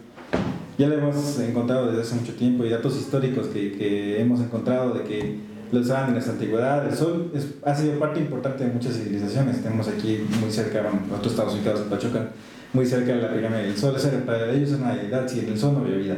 ya 0.78 0.88
lo 0.88 0.94
hemos 0.94 1.38
encontrado 1.38 1.86
desde 1.86 2.02
hace 2.02 2.14
mucho 2.16 2.34
tiempo 2.34 2.64
y 2.64 2.70
datos 2.70 2.96
históricos 2.96 3.48
que, 3.48 3.72
que 3.72 4.20
hemos 4.20 4.40
encontrado 4.40 4.94
de 4.94 5.04
que 5.04 5.36
lo 5.72 5.80
usaban 5.80 6.10
en 6.10 6.20
la 6.20 6.32
antigüedad. 6.32 6.86
El 6.86 6.96
sol 6.96 7.30
es, 7.34 7.54
ha 7.64 7.74
sido 7.74 7.98
parte 7.98 8.20
importante 8.20 8.64
de 8.64 8.72
muchas 8.72 8.94
civilizaciones. 8.94 9.62
Tenemos 9.62 9.88
aquí 9.88 10.24
muy 10.40 10.50
cerca, 10.50 10.82
bueno, 10.82 11.00
nosotros 11.08 11.32
estamos 11.32 11.54
ubicados 11.54 11.80
en 11.80 11.88
Pachuca, 11.88 12.28
muy 12.72 12.86
cerca 12.86 13.14
de 13.14 13.22
la 13.22 13.32
pirámide 13.32 13.62
del 13.64 13.76
sol. 13.76 13.96
Para 14.26 14.50
ellos 14.50 14.70
es 14.70 14.78
una 14.78 14.94
deidad, 14.94 15.26
sin 15.26 15.48
el 15.48 15.58
sol 15.58 15.74
no 15.74 15.80
había 15.80 15.96
vida. 15.96 16.16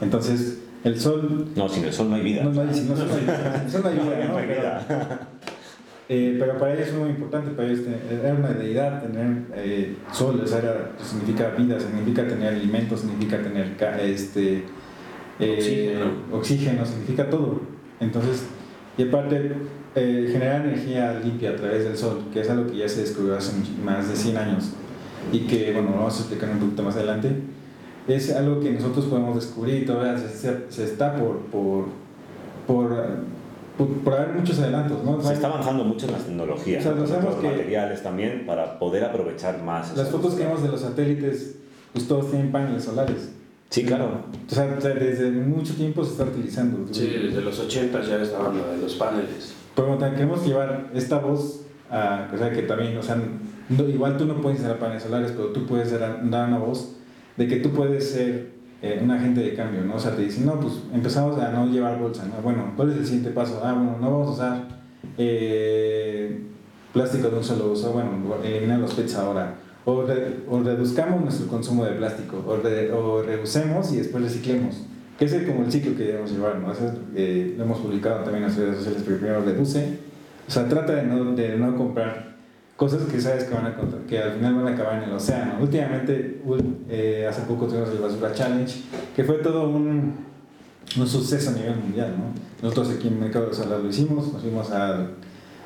Entonces, 0.00 0.58
el 0.84 0.98
sol... 0.98 1.48
No, 1.54 1.68
sin 1.68 1.84
el 1.84 1.92
sol 1.92 2.10
no 2.10 2.16
hay 2.16 2.22
vida. 2.22 2.44
No, 2.44 2.52
no 2.52 2.62
hay, 2.62 2.74
sin 2.74 2.90
el 2.90 2.96
sol 2.96 3.08
no 3.08 3.80
no 3.80 4.38
hay 4.38 4.46
vida, 4.46 5.28
eh, 6.08 6.36
pero 6.38 6.56
para 6.56 6.74
ellos 6.74 6.88
es 6.88 6.94
muy 6.94 7.10
importante, 7.10 7.50
para 7.50 7.68
ellos 7.68 7.80
era 8.10 8.34
una 8.34 8.50
deidad, 8.50 9.02
tener 9.02 9.44
eh, 9.54 9.96
sol, 10.12 10.40
o 10.42 10.46
sea, 10.46 10.58
era, 10.58 10.92
significa 11.02 11.50
vida, 11.50 11.78
significa 11.78 12.26
tener 12.26 12.54
alimentos, 12.54 13.00
significa 13.00 13.42
tener 13.42 13.76
este, 14.00 14.64
eh, 15.38 15.58
oxígeno. 15.58 16.06
oxígeno, 16.32 16.86
significa 16.86 17.28
todo. 17.28 17.60
Entonces, 18.00 18.44
y 18.96 19.02
aparte, 19.02 19.52
generar 19.94 20.64
energía 20.64 21.20
limpia 21.22 21.50
a 21.50 21.56
través 21.56 21.84
del 21.84 21.96
sol, 21.96 22.22
que 22.32 22.40
es 22.40 22.48
algo 22.48 22.70
que 22.70 22.78
ya 22.78 22.88
se 22.88 23.02
descubrió 23.02 23.36
hace 23.36 23.52
más 23.84 24.08
de 24.08 24.16
100 24.16 24.36
años 24.36 24.72
y 25.32 25.40
que, 25.40 25.72
bueno, 25.72 25.90
vamos 25.94 26.16
a 26.16 26.20
explicar 26.20 26.50
un 26.50 26.58
poquito 26.58 26.82
más 26.82 26.96
adelante, 26.96 27.30
es 28.06 28.34
algo 28.34 28.60
que 28.60 28.70
nosotros 28.70 29.04
podemos 29.06 29.34
descubrir 29.34 29.82
y 29.82 29.84
todavía 29.84 30.16
se, 30.16 30.70
se 30.70 30.84
está 30.84 31.16
por, 31.16 31.40
por, 31.46 31.86
por, 32.66 32.92
por, 33.78 34.14
haber 34.14 34.34
muchos 34.34 34.58
adelantos, 34.58 35.04
¿no? 35.04 35.20
Se 35.22 35.32
está 35.32 35.46
avanzando 35.46 35.84
mucho 35.84 36.06
en 36.06 36.12
las 36.12 36.24
tecnologías, 36.24 36.84
o 36.84 37.06
sea, 37.06 37.20
los 37.20 37.42
materiales 37.42 38.02
también, 38.02 38.44
para 38.44 38.78
poder 38.78 39.04
aprovechar 39.04 39.62
más. 39.62 39.96
Las 39.96 40.08
fotos 40.08 40.34
que 40.34 40.44
vemos 40.44 40.62
de 40.62 40.68
los 40.68 40.80
satélites, 40.80 41.56
pues 41.92 42.08
todos 42.08 42.30
tienen 42.30 42.50
paneles 42.50 42.84
solares. 42.84 43.30
Sí, 43.70 43.84
claro. 43.84 44.24
O 44.50 44.54
sea, 44.54 44.66
desde 44.66 45.30
mucho 45.30 45.74
tiempo 45.74 46.02
se 46.02 46.12
está 46.12 46.24
utilizando. 46.24 46.92
Sí, 46.92 47.06
desde 47.06 47.40
los 47.40 47.58
80 47.58 48.02
ya 48.02 48.22
estaban 48.22 48.56
lo 48.56 48.66
de 48.68 48.78
los 48.78 48.94
paneles. 48.94 49.54
Pero 49.74 49.98
queremos 49.98 50.44
llevar 50.44 50.90
esta 50.94 51.18
voz 51.18 51.60
a, 51.90 52.28
o 52.34 52.38
sea, 52.38 52.50
que 52.50 52.62
también, 52.62 52.96
o 52.96 53.02
sea, 53.02 53.16
igual 53.70 54.16
tú 54.16 54.24
no 54.24 54.40
puedes 54.40 54.58
instalar 54.58 54.80
paneles 54.80 55.02
solares, 55.04 55.32
pero 55.32 55.48
tú 55.48 55.66
puedes 55.66 55.92
dar, 55.92 56.20
una 56.24 56.58
voz 56.58 56.96
de 57.36 57.46
que 57.46 57.56
tú 57.56 57.70
puedes 57.70 58.10
ser 58.10 58.57
eh, 58.82 59.00
un 59.02 59.10
agente 59.10 59.40
de 59.40 59.54
cambio, 59.54 59.82
¿no? 59.82 59.96
O 59.96 59.98
sea, 59.98 60.14
te 60.14 60.22
dicen, 60.22 60.46
no, 60.46 60.60
pues 60.60 60.74
empezamos 60.92 61.38
a 61.38 61.50
no 61.50 61.66
llevar 61.66 61.98
bolsa, 61.98 62.24
¿no? 62.26 62.42
Bueno, 62.42 62.72
¿cuál 62.76 62.90
es 62.90 62.98
el 62.98 63.04
siguiente 63.04 63.30
paso? 63.30 63.60
Ah, 63.64 63.72
bueno, 63.72 63.96
no 64.00 64.10
vamos 64.10 64.28
a 64.28 64.32
usar 64.32 64.68
eh, 65.16 66.42
plástico 66.92 67.28
de 67.28 67.36
un 67.36 67.44
solo 67.44 67.72
uso, 67.72 67.92
bueno, 67.92 68.10
eliminar 68.44 68.78
los 68.78 68.94
PETs 68.94 69.14
ahora 69.16 69.54
o, 69.90 70.62
reduzcamos 70.62 71.22
nuestro 71.22 71.46
consumo 71.46 71.84
de 71.84 71.92
plástico, 71.92 72.44
o, 72.46 72.96
o 72.96 73.22
reusemos 73.22 73.92
y 73.92 73.96
después 73.96 74.22
reciclemos. 74.22 74.82
Que 75.18 75.24
es 75.24 75.34
como 75.46 75.64
el 75.64 75.72
ciclo 75.72 75.96
que 75.96 76.04
debemos 76.04 76.30
llevar, 76.30 76.58
¿no? 76.58 76.72
Eh, 77.16 77.54
lo 77.56 77.64
hemos 77.64 77.78
publicado 77.78 78.22
también 78.22 78.44
en 78.44 78.50
las 78.50 78.56
redes 78.56 78.76
sociales, 78.76 79.02
pero 79.04 79.18
primero 79.18 79.42
reduce. 79.42 79.98
O 80.46 80.50
sea, 80.50 80.68
trata 80.68 80.94
de 80.94 81.02
no, 81.02 81.34
de 81.34 81.56
no 81.56 81.76
comprar 81.76 82.27
cosas 82.78 83.02
que 83.10 83.20
sabes 83.20 83.44
que, 83.44 83.54
van 83.54 83.66
a, 83.66 83.76
que 84.06 84.22
al 84.22 84.34
final 84.34 84.54
van 84.54 84.68
a 84.68 84.70
acabar 84.70 85.02
en 85.02 85.08
el 85.08 85.16
océano. 85.16 85.54
Últimamente, 85.60 86.40
eh, 86.88 87.26
hace 87.28 87.42
poco 87.42 87.66
tuvimos 87.66 87.90
el 87.90 87.98
Basura 87.98 88.32
Challenge, 88.32 88.72
que 89.16 89.24
fue 89.24 89.38
todo 89.38 89.68
un, 89.68 90.14
un 90.96 91.06
suceso 91.08 91.50
a 91.50 91.54
nivel 91.54 91.74
mundial, 91.74 92.14
¿no? 92.16 92.32
Nosotros 92.62 92.96
aquí 92.96 93.08
en 93.08 93.18
Mercado 93.18 93.48
de 93.48 93.54
Solar 93.54 93.80
lo 93.80 93.88
hicimos, 93.88 94.32
nos 94.32 94.42
fuimos 94.42 94.70
a 94.70 95.08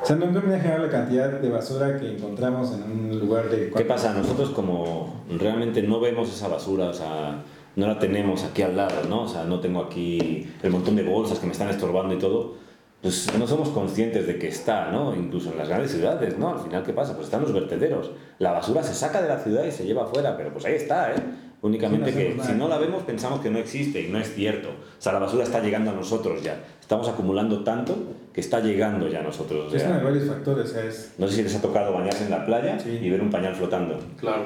o 0.03 0.05
sea, 0.05 0.17
no 0.17 0.27
me 0.27 0.41
imaginar 0.41 0.81
la 0.81 0.89
cantidad 0.89 1.31
de 1.31 1.49
basura 1.49 1.97
que 2.01 2.17
encontramos 2.17 2.73
en 2.73 2.83
un 2.83 3.21
lugar 3.21 3.49
de... 3.49 3.71
¿Qué 3.71 3.85
pasa? 3.85 4.13
Nosotros 4.13 4.51
como 4.51 5.23
realmente 5.39 5.81
no 5.83 6.01
vemos 6.01 6.29
esa 6.29 6.49
basura, 6.49 6.87
o 6.87 6.93
sea, 6.93 7.45
no 7.77 7.87
la 7.87 8.01
tenemos 8.01 8.43
aquí 8.43 8.63
al 8.63 8.77
lado, 8.77 9.09
¿no? 9.09 9.23
O 9.23 9.29
sea, 9.29 9.45
no 9.45 9.61
tengo 9.61 9.81
aquí 9.85 10.49
el 10.63 10.71
montón 10.73 10.97
de 10.97 11.05
bolsas 11.05 11.39
que 11.39 11.47
me 11.47 11.53
están 11.53 11.69
estorbando 11.69 12.15
y 12.15 12.19
todo, 12.19 12.55
pues 13.03 13.37
no 13.37 13.49
somos 13.49 13.71
conscientes 13.71 14.29
de 14.29 14.39
que 14.39 14.47
está, 14.47 14.91
¿no? 14.93 15.15
Incluso 15.15 15.51
en 15.51 15.59
las 15.59 15.69
grandes 15.69 15.91
ciudades, 15.91 16.39
¿no? 16.39 16.51
Al 16.51 16.61
final, 16.61 16.85
¿qué 16.85 16.93
pasa? 16.93 17.15
Pues 17.15 17.25
están 17.27 17.43
los 17.43 17.53
vertederos. 17.53 18.13
La 18.39 18.53
basura 18.53 18.83
se 18.85 18.95
saca 18.95 19.21
de 19.21 19.29
la 19.29 19.41
ciudad 19.41 19.65
y 19.65 19.73
se 19.73 19.85
lleva 19.85 20.05
afuera, 20.05 20.37
pero 20.37 20.53
pues 20.53 20.65
ahí 20.65 20.75
está, 20.75 21.11
¿eh? 21.11 21.17
Únicamente 21.63 22.13
que 22.13 22.37
si 22.45 22.53
no 22.53 22.69
la 22.69 22.77
vemos 22.79 23.05
pensamos 23.05 23.41
que 23.41 23.49
no 23.49 23.59
existe 23.59 24.01
y 24.01 24.09
no 24.09 24.19
es 24.19 24.35
cierto. 24.35 24.69
O 24.69 25.03
sea, 25.03 25.13
la 25.13 25.19
basura 25.19 25.45
está 25.45 25.61
llegando 25.61 25.91
a 25.91 25.95
nosotros 25.95 26.43
ya. 26.43 26.61
Estamos 26.81 27.09
acumulando 27.09 27.63
tanto 27.63 27.97
que 28.33 28.41
está 28.41 28.61
llegando 28.61 29.09
ya 29.09 29.21
a 29.21 29.23
nosotros. 29.23 29.73
es 29.75 30.03
varios 30.03 30.27
factores. 30.27 30.75
Es... 30.75 31.15
No 31.19 31.27
sé 31.27 31.37
si 31.37 31.43
les 31.43 31.55
ha 31.57 31.61
tocado 31.61 31.93
bañarse 31.93 32.25
en 32.25 32.31
la 32.31 32.45
playa 32.47 32.79
y 32.85 33.09
ver 33.11 33.21
un 33.21 33.31
pañal 33.31 33.55
flotando. 33.55 33.99
Claro. 34.19 34.45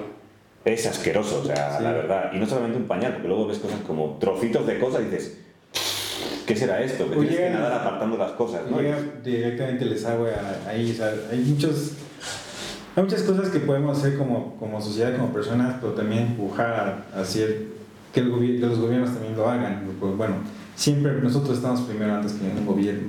Es 0.64 0.86
asqueroso, 0.86 1.40
o 1.42 1.44
sea, 1.44 1.78
la 1.80 1.92
verdad. 1.92 2.30
Y 2.34 2.38
no 2.38 2.46
solamente 2.46 2.76
un 2.76 2.86
pañal, 2.86 3.12
porque 3.12 3.28
luego 3.28 3.46
ves 3.46 3.58
cosas 3.60 3.80
como 3.86 4.16
trocitos 4.18 4.66
de 4.66 4.78
cosas 4.78 5.02
y 5.02 5.04
dices, 5.04 5.45
¿qué 6.46 6.56
será 6.56 6.82
esto? 6.82 7.11
Que 7.11 7.16
tienes 7.16 7.37
que 7.37 7.50
nadar 7.50 7.73
apartando 7.80 8.16
las 8.16 8.32
cosas, 8.32 8.62
¿no? 8.70 8.78
Directamente 9.25 9.85
el 9.85 9.90
desagüe 9.90 10.32
ahí, 10.68 10.92
o 10.92 10.94
sea, 10.94 11.12
hay 11.30 11.38
muchos 11.38 11.92
hay 12.96 13.02
muchas 13.02 13.25
cosas 13.25 13.50
que 13.50 13.61
podemos 13.61 13.99
hacer 13.99 14.16
como, 14.16 14.56
como 14.56 14.80
sociedad, 14.80 15.14
como 15.16 15.30
personas, 15.30 15.76
pero 15.82 15.92
también 15.92 16.28
empujar 16.28 17.04
a, 17.14 17.20
hacer 17.20 17.66
que, 18.11 18.20
el 18.20 18.30
que 18.58 18.66
los 18.66 18.78
gobiernos 18.78 19.12
también 19.12 19.37
lo 19.37 19.46
hagan. 19.46 19.82
Pues, 20.00 20.16
bueno, 20.16 20.37
siempre 20.75 21.12
nosotros 21.20 21.58
estamos 21.58 21.82
primero 21.82 22.14
antes 22.14 22.32
que 22.32 22.46
un 22.46 22.64
gobierno. 22.64 23.08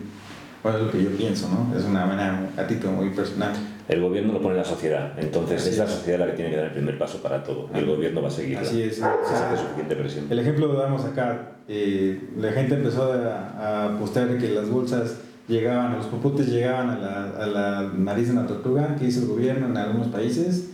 Bueno, 0.62 0.80
es 0.80 0.84
lo 0.84 0.92
que 0.92 1.04
yo 1.06 1.12
pienso, 1.12 1.48
¿no? 1.48 1.74
Es 1.78 1.86
una 1.86 2.06
manera 2.06 2.50
a 2.58 2.68
título 2.68 2.92
muy 2.92 3.12
personal. 3.12 3.54
El 3.88 4.02
gobierno 4.02 4.34
lo 4.34 4.42
pone 4.42 4.56
la 4.58 4.66
sociedad, 4.66 5.14
entonces 5.18 5.66
es, 5.66 5.78
la 5.78 5.88
sociedad 5.88 6.20
la 6.20 6.26
que 6.28 6.34
tiene 6.34 6.52
que 6.52 6.58
dar 6.58 6.66
el 6.66 6.74
primer 6.74 6.98
paso 6.98 7.22
para 7.22 7.42
todo. 7.42 7.70
Y 7.74 7.78
el 7.78 7.86
gobierno 7.86 8.22
va 8.22 8.28
a 8.28 8.32
seguir. 8.32 8.58
Así 8.58 8.84
es. 8.84 8.98
suficiente 8.98 9.96
presión. 9.96 10.26
El 10.30 10.40
ejemplo 10.40 10.68
lo 10.68 10.74
damos 10.74 11.06
acá. 11.06 11.54
Eh, 11.70 12.30
la 12.38 12.52
gente 12.52 12.76
empezó 12.76 13.14
a, 13.14 13.50
a 13.58 13.96
apostar 13.96 14.38
que 14.38 14.50
las 14.50 14.70
bolsas 14.70 15.20
llegaban, 15.48 15.96
los 15.96 16.08
popotes 16.08 16.48
llegaban 16.48 16.90
a 16.90 16.98
la, 16.98 17.44
a 17.44 17.46
la 17.48 17.92
nariz 17.96 18.28
de 18.28 18.34
una 18.34 18.48
tortuga, 18.48 18.96
que 18.98 19.06
hizo 19.06 19.22
el 19.22 19.28
gobierno 19.28 19.68
en 19.68 19.78
algunos 19.78 20.08
países, 20.08 20.70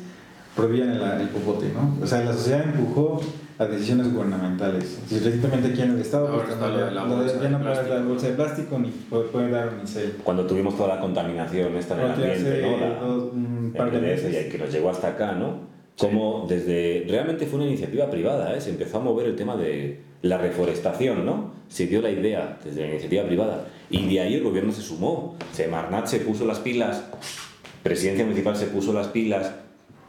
prohibían 0.55 0.89
el, 0.89 1.01
el 1.21 1.29
popote, 1.29 1.71
¿no? 1.73 2.03
O 2.03 2.07
sea, 2.07 2.23
la 2.23 2.33
sociedad 2.33 2.63
empujó 2.63 3.21
a 3.63 3.67
decisiones 3.67 4.13
gubernamentales. 4.13 4.99
Si 5.07 5.19
recientemente 5.19 5.69
aquí 5.69 5.81
en 5.81 5.91
el 5.91 5.99
Estado, 5.99 6.27
pues, 6.31 6.49
ya, 6.49 7.49
no 7.49 7.59
puede 7.59 7.89
dar 7.89 8.03
bolsa 8.03 8.27
de 8.27 8.33
plástico 8.33 8.79
ni 8.79 8.89
puede 8.89 9.49
dar 9.49 9.73
unicel. 9.77 10.17
Cuando 10.23 10.45
tuvimos 10.45 10.75
toda 10.77 10.95
la 10.95 11.01
contaminación 11.01 11.75
esta 11.75 11.95
en 11.95 12.01
el 12.01 12.11
ambiente, 12.11 12.61
¿no? 12.61 12.77
La, 12.77 13.03
un 13.03 13.73
par 13.75 13.91
de 13.91 13.99
meses. 13.99 14.51
que 14.51 14.57
nos 14.57 14.71
llegó 14.71 14.89
hasta 14.89 15.09
acá, 15.09 15.33
¿no? 15.33 15.73
Como 15.97 16.45
desde... 16.47 17.05
Realmente 17.07 17.45
fue 17.45 17.59
una 17.59 17.67
iniciativa 17.67 18.09
privada, 18.09 18.55
¿eh? 18.55 18.61
Se 18.61 18.69
empezó 18.71 18.97
a 18.97 19.01
mover 19.01 19.27
el 19.27 19.35
tema 19.35 19.55
de 19.55 19.99
la 20.23 20.37
reforestación, 20.37 21.25
¿no? 21.25 21.51
Se 21.67 21.87
dio 21.87 22.01
la 22.01 22.09
idea 22.09 22.57
desde 22.63 22.81
la 22.81 22.87
iniciativa 22.89 23.23
privada 23.23 23.65
y 23.89 24.11
de 24.11 24.21
ahí 24.21 24.33
el 24.35 24.43
gobierno 24.43 24.71
se 24.71 24.81
sumó. 24.81 25.35
Semarnat 25.51 26.07
se 26.07 26.19
puso 26.19 26.45
las 26.45 26.59
pilas, 26.59 27.03
Presidencia 27.83 28.25
Municipal 28.25 28.55
se 28.55 28.67
puso 28.67 28.93
las 28.93 29.07
pilas, 29.07 29.51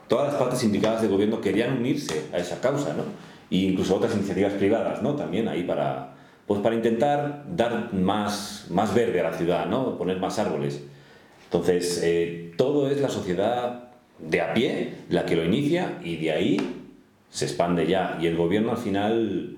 todas 0.09 0.33
las 0.33 0.41
partes 0.41 0.63
implicadas 0.65 1.03
del 1.03 1.11
gobierno 1.11 1.41
querían 1.41 1.77
unirse 1.77 2.27
a 2.33 2.39
esa 2.39 2.61
causa, 2.61 2.95
¿no? 2.95 3.03
E 3.51 3.57
incluso 3.57 3.97
otras 3.97 4.15
iniciativas 4.15 4.55
privadas, 4.55 5.03
¿no? 5.03 5.15
También 5.15 5.49
ahí 5.49 5.63
para, 5.63 6.15
pues 6.47 6.61
para 6.61 6.75
intentar 6.75 7.45
dar 7.55 7.93
más, 7.93 8.67
más 8.71 8.95
verde 8.95 9.21
a 9.21 9.31
la 9.31 9.37
ciudad, 9.37 9.67
¿no? 9.67 9.97
Poner 9.97 10.19
más 10.19 10.39
árboles. 10.39 10.83
Entonces, 11.45 12.01
eh, 12.03 12.53
todo 12.57 12.91
es 12.91 13.01
la 13.01 13.09
sociedad 13.09 13.91
de 14.19 14.41
a 14.41 14.55
pie 14.55 14.95
la 15.09 15.27
que 15.27 15.37
lo 15.37 15.45
inicia 15.45 15.99
y 16.03 16.17
de 16.17 16.33
ahí 16.33 16.61
se 17.31 17.45
expande 17.45 17.87
ya. 17.87 18.19
Y 18.21 18.27
el 18.27 18.37
gobierno 18.37 18.73
al 18.73 18.79
final 18.79 19.57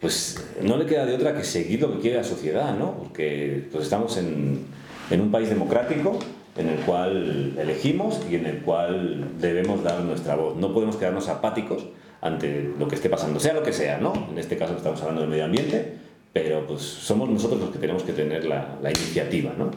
pues 0.00 0.42
no 0.62 0.78
le 0.78 0.86
queda 0.86 1.04
de 1.04 1.14
otra 1.14 1.36
que 1.36 1.44
seguir 1.44 1.82
lo 1.82 1.92
que 1.92 2.00
quiere 2.00 2.16
la 2.16 2.24
sociedad, 2.24 2.74
¿no? 2.76 2.94
Porque 2.94 3.68
pues 3.70 3.84
estamos 3.84 4.16
en, 4.16 4.64
en 5.10 5.20
un 5.20 5.30
país 5.30 5.50
democrático 5.50 6.18
en 6.56 6.68
el 6.68 6.78
cual 6.80 7.54
elegimos 7.58 8.20
y 8.30 8.36
en 8.36 8.46
el 8.46 8.58
cual 8.58 9.38
debemos 9.38 9.84
dar 9.84 10.00
nuestra 10.00 10.36
voz. 10.36 10.56
No 10.56 10.72
podemos 10.72 10.96
quedarnos 10.96 11.28
apáticos 11.28 11.84
ante 12.20 12.72
lo 12.78 12.88
que 12.88 12.96
esté 12.96 13.08
pasando, 13.08 13.40
sea 13.40 13.54
lo 13.54 13.62
que 13.62 13.72
sea, 13.72 13.98
¿no? 13.98 14.28
En 14.30 14.38
este 14.38 14.56
caso 14.56 14.76
estamos 14.76 15.00
hablando 15.00 15.22
del 15.22 15.30
medio 15.30 15.44
ambiente, 15.44 15.94
pero 16.32 16.66
pues 16.66 16.82
somos 16.82 17.28
nosotros 17.28 17.60
los 17.60 17.70
que 17.70 17.78
tenemos 17.78 18.02
que 18.02 18.12
tener 18.12 18.44
la, 18.44 18.78
la 18.82 18.90
iniciativa, 18.90 19.52
¿no? 19.56 19.70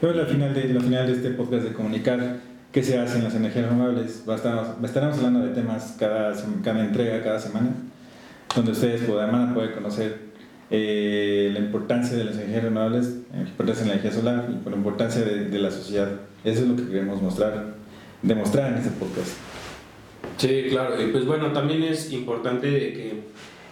Pero 0.00 0.14
la 0.14 0.26
final, 0.26 0.54
de, 0.54 0.64
la 0.72 0.80
final 0.80 1.06
de 1.06 1.12
este 1.12 1.30
podcast 1.30 1.64
de 1.64 1.72
comunicar 1.72 2.38
qué 2.72 2.82
se 2.82 2.98
hace 2.98 3.18
en 3.18 3.24
las 3.24 3.34
energías 3.34 3.68
renovables, 3.68 4.24
estaremos 4.82 5.16
hablando 5.18 5.40
de 5.40 5.54
temas 5.54 5.96
cada, 5.98 6.34
cada 6.62 6.84
entrega, 6.84 7.22
cada 7.22 7.38
semana 7.38 7.70
donde 8.54 8.72
ustedes 8.72 9.02
a 9.08 9.54
poder 9.54 9.74
conocer 9.74 10.30
eh, 10.70 11.50
la 11.52 11.60
importancia 11.60 12.16
de 12.16 12.24
las 12.24 12.36
energías 12.36 12.64
renovables, 12.64 13.16
la 13.32 13.40
importancia 13.42 13.82
de 13.82 13.88
la 13.88 13.94
energía 13.94 14.12
solar 14.12 14.48
y 14.48 14.68
la 14.68 14.76
importancia 14.76 15.22
de, 15.22 15.58
la 15.58 15.70
sociedad. 15.70 16.08
Eso 16.44 16.62
es 16.62 16.68
lo 16.68 16.76
que 16.76 16.86
queremos 16.86 17.20
mostrar, 17.22 17.74
demostrar 18.22 18.72
en 18.72 18.78
este 18.78 18.90
podcast. 18.90 19.32
Sí, 20.40 20.68
claro. 20.70 21.02
Y 21.02 21.08
pues 21.08 21.26
bueno, 21.26 21.52
también 21.52 21.82
es 21.82 22.10
importante 22.12 22.68
que 22.70 23.12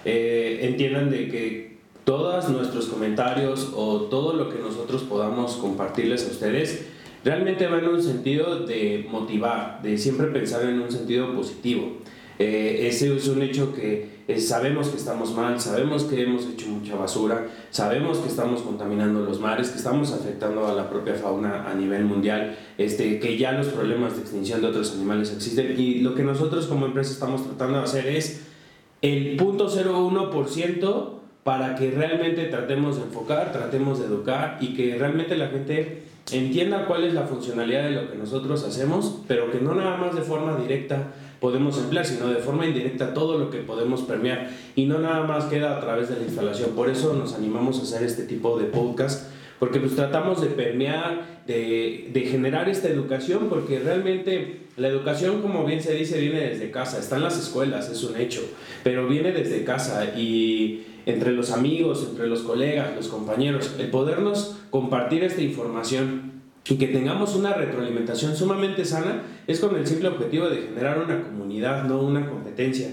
eh, 0.04 0.58
entiendan 0.68 1.10
de 1.10 1.28
que 1.28 1.78
todos 2.04 2.50
nuestros 2.50 2.88
comentarios 2.88 3.72
o 3.74 4.02
todo 4.02 4.34
lo 4.34 4.50
que 4.50 4.58
nosotros 4.58 5.02
podamos 5.04 5.56
compartirles 5.56 6.26
a 6.26 6.30
ustedes 6.30 6.86
realmente 7.24 7.66
va 7.68 7.78
en 7.78 7.88
un 7.88 8.02
sentido 8.02 8.66
de 8.66 9.06
motivar, 9.10 9.80
de 9.82 9.96
siempre 9.96 10.26
pensar 10.26 10.62
en 10.64 10.80
un 10.80 10.92
sentido 10.92 11.34
positivo. 11.34 11.96
Eh, 12.38 12.86
ese 12.88 13.16
es 13.16 13.26
un 13.28 13.42
hecho 13.42 13.74
que 13.74 14.18
eh, 14.28 14.38
sabemos 14.38 14.88
que 14.88 14.96
estamos 14.96 15.34
mal, 15.34 15.60
sabemos 15.60 16.04
que 16.04 16.22
hemos 16.22 16.46
hecho 16.46 16.68
mucha 16.68 16.94
basura, 16.94 17.48
sabemos 17.70 18.18
que 18.18 18.28
estamos 18.28 18.62
contaminando 18.62 19.24
los 19.24 19.40
mares, 19.40 19.70
que 19.70 19.78
estamos 19.78 20.12
afectando 20.12 20.66
a 20.66 20.74
la 20.74 20.88
propia 20.88 21.14
fauna 21.14 21.68
a 21.68 21.74
nivel 21.74 22.04
mundial, 22.04 22.56
este, 22.76 23.18
que 23.18 23.36
ya 23.36 23.52
los 23.52 23.68
problemas 23.68 24.14
de 24.14 24.22
extinción 24.22 24.60
de 24.60 24.68
otros 24.68 24.92
animales 24.94 25.32
existen. 25.32 25.74
Y 25.78 26.00
lo 26.00 26.14
que 26.14 26.22
nosotros 26.22 26.66
como 26.66 26.86
empresa 26.86 27.12
estamos 27.12 27.44
tratando 27.44 27.78
de 27.78 27.84
hacer 27.84 28.06
es 28.06 28.42
el 29.02 29.36
0.01% 29.36 31.10
para 31.42 31.74
que 31.74 31.90
realmente 31.90 32.44
tratemos 32.44 32.96
de 32.96 33.02
enfocar, 33.02 33.52
tratemos 33.52 33.98
de 33.98 34.06
educar 34.06 34.58
y 34.60 34.74
que 34.74 34.96
realmente 34.96 35.36
la 35.36 35.48
gente 35.48 36.02
entienda 36.30 36.84
cuál 36.86 37.04
es 37.04 37.14
la 37.14 37.22
funcionalidad 37.22 37.84
de 37.84 37.92
lo 37.92 38.10
que 38.10 38.18
nosotros 38.18 38.62
hacemos, 38.64 39.22
pero 39.26 39.50
que 39.50 39.58
no 39.60 39.74
nada 39.74 39.96
más 39.96 40.14
de 40.14 40.20
forma 40.20 40.56
directa 40.56 41.14
podemos 41.40 41.78
emplear, 41.78 42.04
sino 42.04 42.28
de 42.28 42.36
forma 42.36 42.66
indirecta 42.66 43.14
todo 43.14 43.38
lo 43.38 43.50
que 43.50 43.58
podemos 43.58 44.02
permear. 44.02 44.50
Y 44.74 44.86
no 44.86 44.98
nada 44.98 45.24
más 45.24 45.44
queda 45.44 45.76
a 45.76 45.80
través 45.80 46.08
de 46.08 46.16
la 46.16 46.24
instalación. 46.24 46.70
Por 46.70 46.88
eso 46.88 47.14
nos 47.14 47.34
animamos 47.34 47.78
a 47.78 47.82
hacer 47.82 48.02
este 48.02 48.24
tipo 48.24 48.58
de 48.58 48.66
podcast, 48.66 49.30
porque 49.58 49.80
pues 49.80 49.94
tratamos 49.94 50.40
de 50.40 50.48
permear, 50.48 51.40
de, 51.46 52.10
de 52.12 52.20
generar 52.22 52.68
esta 52.68 52.88
educación, 52.88 53.48
porque 53.48 53.78
realmente 53.80 54.60
la 54.76 54.88
educación, 54.88 55.42
como 55.42 55.64
bien 55.64 55.82
se 55.82 55.94
dice, 55.94 56.20
viene 56.20 56.40
desde 56.40 56.70
casa, 56.70 56.98
está 56.98 57.16
en 57.16 57.24
las 57.24 57.38
escuelas, 57.38 57.90
es 57.90 58.04
un 58.04 58.16
hecho, 58.16 58.42
pero 58.84 59.08
viene 59.08 59.32
desde 59.32 59.64
casa. 59.64 60.16
Y 60.16 60.84
entre 61.06 61.32
los 61.32 61.50
amigos, 61.50 62.06
entre 62.10 62.26
los 62.26 62.42
colegas, 62.42 62.94
los 62.94 63.08
compañeros, 63.08 63.74
el 63.78 63.88
podernos 63.88 64.56
compartir 64.70 65.24
esta 65.24 65.40
información 65.40 66.27
y 66.70 66.76
que 66.76 66.88
tengamos 66.88 67.34
una 67.34 67.54
retroalimentación 67.54 68.36
sumamente 68.36 68.84
sana 68.84 69.22
es 69.46 69.60
con 69.60 69.74
el 69.76 69.86
simple 69.86 70.08
objetivo 70.08 70.48
de 70.48 70.62
generar 70.62 70.98
una 70.98 71.22
comunidad, 71.22 71.84
no 71.84 72.00
una 72.00 72.28
competencia. 72.28 72.88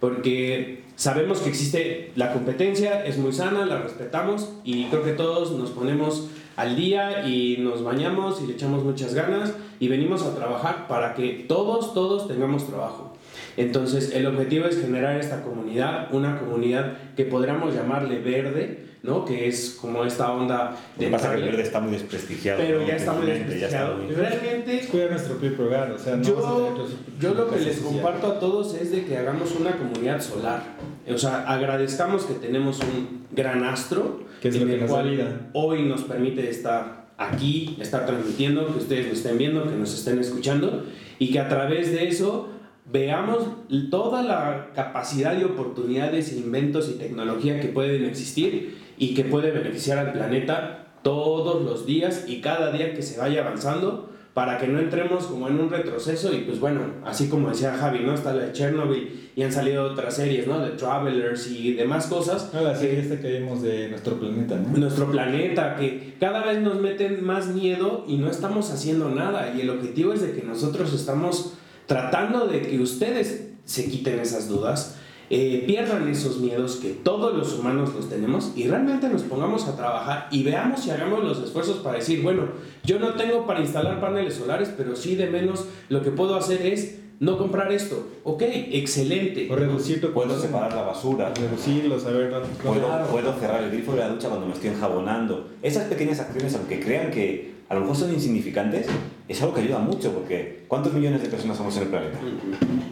Porque 0.00 0.82
sabemos 0.96 1.40
que 1.40 1.50
existe 1.50 2.12
la 2.16 2.32
competencia, 2.32 3.04
es 3.04 3.18
muy 3.18 3.32
sana, 3.32 3.66
la 3.66 3.82
respetamos 3.82 4.50
y 4.64 4.84
creo 4.86 5.04
que 5.04 5.12
todos 5.12 5.52
nos 5.52 5.70
ponemos 5.70 6.28
al 6.56 6.74
día 6.74 7.26
y 7.26 7.58
nos 7.60 7.84
bañamos 7.84 8.42
y 8.42 8.46
le 8.46 8.54
echamos 8.54 8.82
muchas 8.82 9.14
ganas 9.14 9.54
y 9.78 9.88
venimos 9.88 10.22
a 10.22 10.34
trabajar 10.34 10.88
para 10.88 11.14
que 11.14 11.44
todos, 11.46 11.94
todos 11.94 12.26
tengamos 12.26 12.66
trabajo. 12.66 13.16
Entonces, 13.56 14.12
el 14.14 14.26
objetivo 14.26 14.66
es 14.66 14.80
generar 14.80 15.20
esta 15.20 15.42
comunidad, 15.42 16.12
una 16.12 16.38
comunidad 16.38 16.96
que 17.16 17.24
podríamos 17.24 17.74
llamarle 17.74 18.18
verde, 18.18 18.89
¿no? 19.02 19.24
Que 19.24 19.48
es 19.48 19.78
como 19.80 20.04
esta 20.04 20.32
onda 20.32 20.76
de... 20.96 21.06
Lo 21.06 21.10
que 21.10 21.16
pasa 21.16 21.34
que 21.34 21.40
el 21.40 21.48
verde 21.48 21.62
está 21.62 21.80
muy 21.80 21.92
desprestigiado. 21.92 22.60
Pero 22.60 22.86
ya 22.86 22.96
está 22.96 23.12
muy 23.12 23.26
desprestigiado. 23.26 23.96
Realmente... 24.08 24.78
Es 24.78 24.86
cuidar 24.86 25.10
nuestro 25.10 25.36
propio 25.36 25.66
hogar, 25.66 25.92
o 25.92 25.98
sea, 25.98 26.16
no 26.16 26.22
yo, 26.22 26.88
yo 27.18 27.34
lo 27.34 27.50
que 27.50 27.60
les 27.60 27.78
comparto 27.78 28.26
a 28.26 28.38
todos 28.38 28.74
es 28.74 28.90
de 28.90 29.04
que 29.04 29.16
hagamos 29.16 29.54
una 29.58 29.76
comunidad 29.76 30.20
solar. 30.20 30.62
O 31.08 31.18
sea, 31.18 31.44
agradezcamos 31.48 32.24
que 32.24 32.34
tenemos 32.34 32.80
un 32.80 33.26
gran 33.32 33.64
astro, 33.64 34.20
que 34.40 34.48
es 34.48 34.56
en 34.56 34.70
el 34.70 34.86
cual 34.86 35.50
hoy 35.52 35.82
nos 35.82 36.02
permite 36.02 36.48
estar 36.48 37.10
aquí, 37.16 37.76
estar 37.80 38.06
transmitiendo, 38.06 38.66
que 38.66 38.78
ustedes 38.78 39.06
nos 39.06 39.18
estén 39.18 39.38
viendo, 39.38 39.64
que 39.64 39.76
nos 39.76 39.92
estén 39.94 40.18
escuchando, 40.18 40.84
y 41.18 41.32
que 41.32 41.38
a 41.38 41.48
través 41.48 41.92
de 41.92 42.08
eso 42.08 42.48
veamos 42.90 43.44
toda 43.90 44.22
la 44.22 44.70
capacidad 44.74 45.38
y 45.38 45.44
oportunidades, 45.44 46.32
inventos 46.32 46.88
y 46.88 46.98
tecnología 46.98 47.60
que 47.60 47.68
pueden 47.68 48.04
existir 48.04 48.78
y 49.00 49.14
que 49.14 49.24
puede 49.24 49.50
beneficiar 49.50 49.98
al 49.98 50.12
planeta 50.12 50.86
todos 51.02 51.62
los 51.62 51.86
días 51.86 52.26
y 52.28 52.42
cada 52.42 52.70
día 52.70 52.94
que 52.94 53.00
se 53.00 53.18
vaya 53.18 53.40
avanzando 53.40 54.10
para 54.34 54.58
que 54.58 54.68
no 54.68 54.78
entremos 54.78 55.24
como 55.24 55.48
en 55.48 55.58
un 55.58 55.70
retroceso 55.70 56.32
y 56.34 56.42
pues 56.42 56.60
bueno, 56.60 56.82
así 57.04 57.28
como 57.28 57.48
decía 57.48 57.72
Javi, 57.72 58.00
¿no? 58.00 58.14
Está 58.14 58.34
la 58.34 58.44
de 58.44 58.52
Chernobyl 58.52 59.30
y 59.34 59.42
han 59.42 59.52
salido 59.52 59.84
otras 59.84 60.14
series, 60.14 60.46
¿no? 60.46 60.60
De 60.60 60.72
Travelers 60.72 61.50
y 61.50 61.72
demás 61.72 62.06
cosas. 62.08 62.50
No, 62.52 62.60
la 62.60 62.76
serie 62.76 63.00
esta 63.00 63.18
que 63.18 63.40
vimos 63.40 63.62
de 63.62 63.88
nuestro 63.88 64.20
planeta, 64.20 64.56
¿no? 64.56 64.76
Nuestro 64.76 65.10
planeta, 65.10 65.76
que 65.76 66.14
cada 66.20 66.44
vez 66.44 66.60
nos 66.60 66.78
meten 66.78 67.24
más 67.24 67.48
miedo 67.48 68.04
y 68.06 68.18
no 68.18 68.30
estamos 68.30 68.70
haciendo 68.70 69.08
nada 69.08 69.54
y 69.56 69.62
el 69.62 69.70
objetivo 69.70 70.12
es 70.12 70.20
de 70.20 70.32
que 70.32 70.42
nosotros 70.42 70.92
estamos 70.92 71.54
tratando 71.86 72.46
de 72.46 72.60
que 72.60 72.78
ustedes 72.78 73.48
se 73.64 73.90
quiten 73.90 74.20
esas 74.20 74.46
dudas, 74.46 74.99
eh, 75.32 75.62
pierdan 75.64 76.08
esos 76.08 76.38
miedos 76.38 76.76
que 76.76 76.90
todos 76.90 77.36
los 77.36 77.56
humanos 77.56 77.94
los 77.94 78.08
tenemos 78.08 78.52
y 78.56 78.66
realmente 78.66 79.08
nos 79.08 79.22
pongamos 79.22 79.68
a 79.68 79.76
trabajar 79.76 80.26
y 80.32 80.42
veamos 80.42 80.84
y 80.86 80.90
hagamos 80.90 81.22
los 81.22 81.38
esfuerzos 81.38 81.78
para 81.78 81.98
decir, 81.98 82.20
bueno, 82.22 82.48
yo 82.84 82.98
no 82.98 83.14
tengo 83.14 83.46
para 83.46 83.60
instalar 83.60 84.00
paneles 84.00 84.34
solares, 84.34 84.72
pero 84.76 84.96
sí 84.96 85.14
de 85.14 85.28
menos 85.28 85.66
lo 85.88 86.02
que 86.02 86.10
puedo 86.10 86.34
hacer 86.34 86.66
es 86.66 86.98
no 87.20 87.38
comprar 87.38 87.70
esto. 87.70 88.08
Ok, 88.24 88.42
excelente. 88.42 89.46
O 89.50 89.54
reducir 89.54 90.00
tu 90.00 90.10
Puedo 90.12 90.40
separar 90.40 90.72
la 90.74 90.82
basura. 90.82 91.32
Reducirlo, 91.34 92.00
saber 92.00 92.32
puedo, 92.64 93.06
puedo 93.10 93.38
cerrar 93.38 93.62
el 93.62 93.70
grifo 93.70 93.92
de 93.92 93.98
la 93.98 94.08
ducha 94.08 94.28
cuando 94.28 94.46
me 94.46 94.54
estoy 94.54 94.70
enjabonando. 94.70 95.48
Esas 95.62 95.84
pequeñas 95.84 96.18
acciones, 96.18 96.54
aunque 96.56 96.80
crean 96.80 97.10
que 97.10 97.60
a 97.68 97.74
lo 97.74 97.82
mejor 97.82 97.96
son 97.96 98.12
insignificantes, 98.12 98.86
es 99.30 99.40
algo 99.42 99.54
que 99.54 99.60
ayuda 99.60 99.78
mucho, 99.78 100.12
porque 100.12 100.64
¿cuántos 100.66 100.92
millones 100.92 101.22
de 101.22 101.28
personas 101.28 101.56
somos 101.56 101.76
en 101.76 101.84
el 101.84 101.88
planeta? 101.88 102.18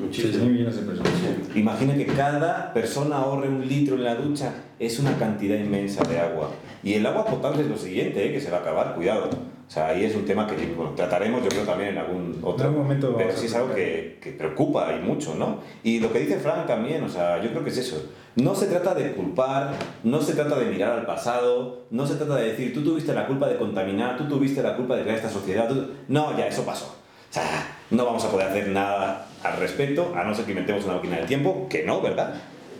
Muchísimos 0.01 0.46
millones 0.46 0.77
de 0.77 0.83
personas. 0.83 1.12
Imagina 1.57 1.96
que 1.96 2.07
cada 2.07 2.72
persona 2.72 3.16
ahorre 3.16 3.48
un 3.48 3.66
litro 3.66 3.96
en 3.96 4.05
la 4.05 4.14
ducha, 4.14 4.55
es 4.79 5.01
una 5.01 5.18
cantidad 5.18 5.59
inmensa 5.59 6.05
de 6.05 6.20
agua. 6.20 6.51
Y 6.85 6.94
el 6.94 7.05
agua 7.07 7.24
potable 7.24 7.62
es 7.62 7.68
lo 7.68 7.77
siguiente, 7.77 8.24
¿eh? 8.24 8.33
que 8.33 8.40
se 8.40 8.53
va 8.53 8.59
a 8.59 8.61
acabar, 8.61 8.94
cuidado. 8.94 9.31
O 9.68 9.70
sea, 9.70 9.88
ahí 9.88 10.02
es 10.02 10.14
un 10.14 10.24
tema 10.24 10.46
que 10.46 10.54
trataremos 10.96 11.42
yo 11.42 11.50
creo 11.50 11.64
también 11.64 11.90
en 11.90 11.98
algún 11.98 12.38
otro 12.42 12.72
momento. 12.72 13.14
Pero 13.18 13.37
sí 13.37 13.46
es 13.46 13.54
algo 13.54 13.74
que, 13.74 14.18
que, 14.18 14.33
preocupa 14.33 14.94
y 14.94 15.04
mucho, 15.04 15.35
¿no? 15.35 15.59
Y 15.83 16.00
lo 16.00 16.11
que 16.11 16.20
dice 16.20 16.38
Frank 16.38 16.66
también, 16.66 17.02
o 17.02 17.09
sea, 17.09 17.42
yo 17.42 17.50
creo 17.50 17.62
que 17.62 17.68
es 17.68 17.76
eso. 17.76 18.11
No 18.37 18.54
se 18.54 18.66
trata 18.66 18.94
de 18.94 19.12
culpar, 19.12 19.74
no 20.04 20.22
se 20.22 20.33
trata 20.33 20.59
de 20.59 20.70
mirar 20.70 20.92
al 20.92 21.04
pasado, 21.04 21.85
no 21.90 22.07
se 22.07 22.14
trata 22.14 22.37
de 22.37 22.52
decir, 22.52 22.72
tú 22.72 22.83
tuviste 22.83 23.12
la 23.12 23.26
culpa 23.26 23.46
de 23.46 23.59
contaminar, 23.59 24.16
tú 24.16 24.26
tuviste 24.26 24.62
la 24.62 24.74
culpa 24.74 24.96
de 24.96 25.02
crear 25.02 25.18
esta 25.18 25.28
sociedad. 25.28 25.70
No, 26.09 26.35
ya, 26.38 26.46
eso 26.46 26.64
pasó. 26.64 26.87
O 27.31 27.33
sea, 27.33 27.76
no 27.90 28.07
vamos 28.07 28.24
a 28.24 28.31
poder 28.31 28.48
hacer 28.48 28.68
nada 28.68 29.26
al 29.42 29.59
respecto, 29.59 30.14
a 30.16 30.24
no 30.24 30.35
ser 30.35 30.46
que 30.46 30.52
inventemos 30.52 30.87
una 30.87 30.94
máquina 30.94 31.16
del 31.16 31.26
tiempo, 31.26 31.66
que 31.68 31.83
no, 31.83 32.00
¿verdad? 32.00 32.37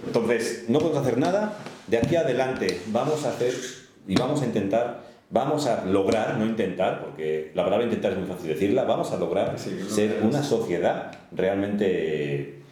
Entonces, 0.07 0.65
no 0.69 0.79
podemos 0.79 1.03
hacer 1.03 1.19
nada. 1.19 1.59
De 1.87 1.99
aquí 1.99 2.17
adelante 2.17 2.81
vamos 2.87 3.27
a 3.27 3.29
hacer 3.29 3.53
y 4.07 4.15
vamos 4.15 4.41
a 4.41 4.47
intentar 4.47 5.09
vamos 5.31 5.67
a 5.67 5.85
lograr, 5.85 6.39
no 6.39 6.47
intentar, 6.47 7.01
porque 7.01 7.53
la 7.55 7.65
palabra 7.65 7.85
intentar 7.85 8.13
es 8.13 8.19
muy 8.19 8.27
fácil 8.27 8.49
decirla, 8.49 8.85
vamos 8.85 9.13
a 9.13 9.19
lograr 9.19 9.59
ser 9.59 10.21
una 10.23 10.43
sociedad 10.43 11.13
realmente 11.33 12.63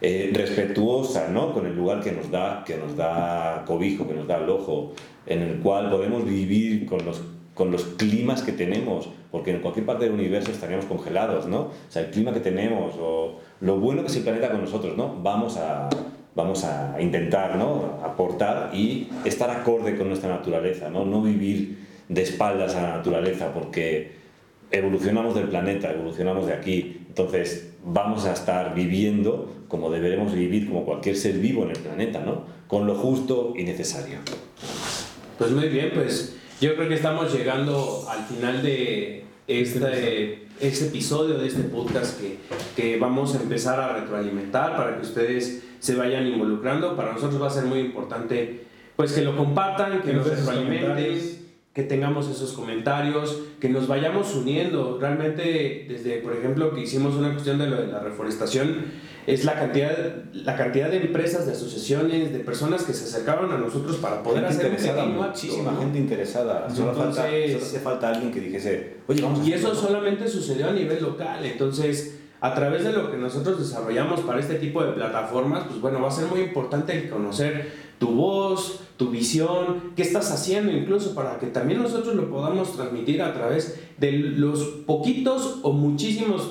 eh, 0.00 0.30
respetuosa 0.34 1.28
¿no? 1.28 1.54
con 1.54 1.66
el 1.66 1.74
lugar 1.74 2.02
que 2.02 2.12
nos, 2.12 2.30
da, 2.30 2.62
que 2.66 2.76
nos 2.76 2.96
da 2.96 3.64
cobijo, 3.66 4.06
que 4.06 4.14
nos 4.14 4.26
da 4.26 4.36
el 4.36 4.50
ojo, 4.50 4.92
en 5.26 5.40
el 5.42 5.58
cual 5.60 5.90
podemos 5.90 6.24
vivir 6.24 6.84
con 6.84 7.04
los, 7.04 7.22
con 7.54 7.70
los 7.70 7.84
climas 7.84 8.42
que 8.42 8.52
tenemos, 8.52 9.08
porque 9.30 9.52
en 9.52 9.60
cualquier 9.60 9.86
parte 9.86 10.04
del 10.04 10.12
universo 10.12 10.50
estaríamos 10.50 10.84
congelados, 10.84 11.46
¿no? 11.46 11.60
O 11.60 11.72
sea, 11.88 12.02
el 12.02 12.10
clima 12.10 12.34
que 12.34 12.40
tenemos, 12.40 12.94
o 13.00 13.40
lo 13.60 13.78
bueno 13.80 14.02
que 14.02 14.08
es 14.08 14.16
el 14.16 14.24
planeta 14.24 14.50
con 14.50 14.60
nosotros, 14.60 14.96
¿no? 14.96 15.16
Vamos 15.22 15.56
a, 15.56 15.88
vamos 16.34 16.64
a 16.64 17.00
intentar 17.00 17.56
¿no? 17.56 18.00
aportar 18.04 18.70
y 18.74 19.08
estar 19.24 19.50
acorde 19.50 19.96
con 19.96 20.08
nuestra 20.08 20.28
naturaleza, 20.30 20.90
¿no? 20.90 21.04
no 21.04 21.22
vivir 21.22 21.83
de 22.08 22.22
espaldas 22.22 22.74
a 22.74 22.82
la 22.82 22.96
naturaleza, 22.96 23.52
porque 23.52 24.12
evolucionamos 24.70 25.34
del 25.34 25.48
planeta, 25.48 25.92
evolucionamos 25.92 26.46
de 26.46 26.52
aquí, 26.52 27.04
entonces 27.08 27.74
vamos 27.84 28.24
a 28.26 28.32
estar 28.32 28.74
viviendo 28.74 29.52
como 29.68 29.90
deberemos 29.90 30.34
vivir 30.34 30.68
como 30.68 30.84
cualquier 30.84 31.16
ser 31.16 31.34
vivo 31.34 31.64
en 31.64 31.70
el 31.70 31.78
planeta, 31.78 32.20
¿no? 32.20 32.44
Con 32.68 32.86
lo 32.86 32.94
justo 32.94 33.54
y 33.56 33.64
necesario. 33.64 34.18
Pues 35.38 35.50
muy 35.50 35.68
bien, 35.68 35.90
pues 35.94 36.36
yo 36.60 36.74
creo 36.76 36.88
que 36.88 36.94
estamos 36.94 37.32
llegando 37.32 38.06
al 38.08 38.24
final 38.24 38.62
de 38.62 39.24
este, 39.46 40.46
este 40.60 40.86
episodio 40.86 41.38
de 41.38 41.48
este 41.48 41.64
podcast 41.64 42.20
que, 42.20 42.38
que 42.76 42.98
vamos 42.98 43.34
a 43.34 43.42
empezar 43.42 43.80
a 43.80 44.00
retroalimentar 44.00 44.76
para 44.76 44.96
que 44.96 45.02
ustedes 45.02 45.64
se 45.80 45.94
vayan 45.96 46.26
involucrando. 46.26 46.96
Para 46.96 47.12
nosotros 47.12 47.42
va 47.42 47.48
a 47.48 47.50
ser 47.50 47.64
muy 47.64 47.80
importante 47.80 48.64
pues 48.96 49.12
que 49.12 49.22
lo 49.22 49.36
compartan, 49.36 50.02
que 50.02 50.12
nos 50.12 50.26
retroalimenten 50.26 51.43
que 51.74 51.82
tengamos 51.82 52.28
esos 52.28 52.52
comentarios, 52.52 53.40
que 53.60 53.68
nos 53.68 53.88
vayamos 53.88 54.32
uniendo. 54.36 54.96
Realmente, 55.00 55.86
desde, 55.88 56.18
por 56.18 56.32
ejemplo, 56.32 56.72
que 56.72 56.82
hicimos 56.82 57.16
una 57.16 57.32
cuestión 57.32 57.58
de 57.58 57.66
lo 57.66 57.76
de 57.76 57.88
la 57.88 57.98
reforestación, 57.98 58.84
es 59.26 59.44
la 59.44 59.54
cantidad, 59.54 59.92
la 60.32 60.54
cantidad 60.54 60.88
de 60.88 60.98
empresas, 60.98 61.46
de 61.46 61.52
asociaciones, 61.52 62.32
de 62.32 62.38
personas 62.40 62.84
que 62.84 62.92
se 62.92 63.04
acercaron 63.04 63.50
a 63.52 63.58
nosotros 63.58 63.96
para 63.96 64.22
poder 64.22 64.44
hacer 64.44 64.66
interesada, 64.66 65.04
muchísima 65.06 65.76
gente 65.76 65.98
interesada. 65.98 66.70
Solo, 66.70 66.94
falta, 66.94 67.22
solo 67.22 67.56
hace 67.56 67.80
falta 67.80 68.08
alguien 68.10 68.30
que 68.30 68.40
dijese, 68.40 68.98
oye, 69.08 69.22
vamos 69.22 69.40
a 69.40 69.44
Y 69.44 69.52
eso 69.54 69.74
solamente 69.74 70.28
sucedió 70.28 70.68
a 70.68 70.72
nivel 70.72 71.02
local. 71.02 71.44
Entonces, 71.44 72.20
a 72.40 72.54
través 72.54 72.84
de 72.84 72.92
lo 72.92 73.10
que 73.10 73.16
nosotros 73.16 73.58
desarrollamos 73.58 74.20
para 74.20 74.38
este 74.38 74.56
tipo 74.56 74.84
de 74.84 74.92
plataformas, 74.92 75.64
pues 75.66 75.80
bueno, 75.80 76.00
va 76.02 76.08
a 76.08 76.12
ser 76.12 76.26
muy 76.26 76.40
importante 76.40 77.08
conocer 77.08 77.93
tu 77.98 78.08
voz, 78.08 78.80
tu 78.96 79.10
visión, 79.10 79.92
qué 79.96 80.02
estás 80.02 80.30
haciendo 80.30 80.72
incluso 80.72 81.14
para 81.14 81.38
que 81.38 81.46
también 81.46 81.82
nosotros 81.82 82.14
lo 82.14 82.30
podamos 82.30 82.74
transmitir 82.76 83.22
a 83.22 83.32
través 83.32 83.80
de 83.98 84.12
los 84.12 84.62
poquitos 84.86 85.60
o 85.62 85.72
muchísimas 85.72 86.42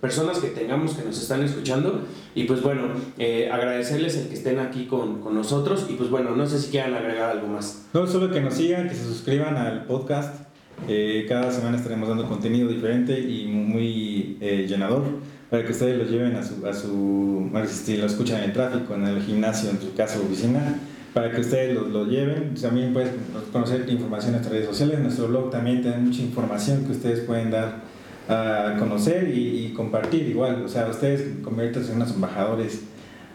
personas 0.00 0.38
que 0.38 0.48
tengamos 0.48 0.94
que 0.94 1.04
nos 1.04 1.20
están 1.20 1.42
escuchando. 1.42 2.02
Y 2.34 2.44
pues 2.44 2.62
bueno, 2.62 2.82
eh, 3.18 3.48
agradecerles 3.50 4.16
el 4.16 4.28
que 4.28 4.34
estén 4.34 4.58
aquí 4.58 4.86
con, 4.86 5.20
con, 5.20 5.34
nosotros 5.34 5.86
y 5.88 5.94
pues 5.94 6.08
bueno, 6.10 6.36
no 6.36 6.46
sé 6.46 6.60
si 6.60 6.70
quieran 6.70 6.94
agregar 6.94 7.30
algo 7.30 7.48
más. 7.48 7.86
No, 7.92 8.06
solo 8.06 8.30
que 8.30 8.40
nos 8.40 8.54
sigan, 8.54 8.88
que 8.88 8.94
se 8.94 9.04
suscriban 9.04 9.56
al 9.56 9.84
podcast. 9.84 10.46
Eh, 10.86 11.26
cada 11.28 11.50
semana 11.50 11.76
estaremos 11.76 12.08
dando 12.08 12.28
contenido 12.28 12.68
diferente 12.68 13.18
y 13.18 13.46
muy 13.46 14.36
eh, 14.40 14.66
llenador 14.68 15.02
para 15.50 15.64
que 15.64 15.72
ustedes 15.72 15.96
lo 15.96 16.04
lleven 16.04 16.36
a 16.36 16.42
su, 16.42 16.66
a 16.66 16.72
su, 16.72 17.50
si 17.66 17.96
lo 17.96 18.06
escuchan 18.06 18.38
en 18.38 18.44
el 18.44 18.52
tráfico, 18.52 18.94
en 18.94 19.06
el 19.06 19.22
gimnasio, 19.22 19.70
en 19.70 19.80
su 19.80 19.94
casa 19.94 20.18
o 20.18 20.22
oficina, 20.22 20.78
para 21.14 21.30
que 21.30 21.40
ustedes 21.40 21.74
lo, 21.74 21.88
lo 21.88 22.04
lleven. 22.06 22.54
También 22.54 22.92
pueden 22.92 23.12
conocer 23.52 23.88
información 23.88 24.34
en 24.34 24.40
nuestras 24.40 24.52
redes 24.52 24.68
sociales. 24.68 25.00
Nuestro 25.00 25.28
blog 25.28 25.50
también 25.50 25.80
tiene 25.82 25.98
mucha 25.98 26.20
información 26.20 26.84
que 26.84 26.92
ustedes 26.92 27.20
pueden 27.20 27.50
dar 27.50 27.82
a 28.28 28.76
conocer 28.78 29.28
y, 29.34 29.72
compartir 29.74 30.28
igual. 30.28 30.62
O 30.64 30.68
sea, 30.68 30.86
ustedes 30.88 31.42
convierten 31.42 31.84
en 31.84 31.96
unos 31.96 32.12
embajadores 32.12 32.82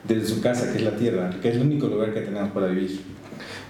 de 0.07 0.25
su 0.25 0.41
casa, 0.41 0.71
que 0.71 0.77
es 0.77 0.83
la 0.83 0.95
tierra, 0.95 1.31
que 1.41 1.49
es 1.49 1.55
el 1.55 1.61
único 1.63 1.87
lugar 1.87 2.13
que 2.13 2.21
tenemos 2.21 2.51
para 2.51 2.67
vivir. 2.67 3.01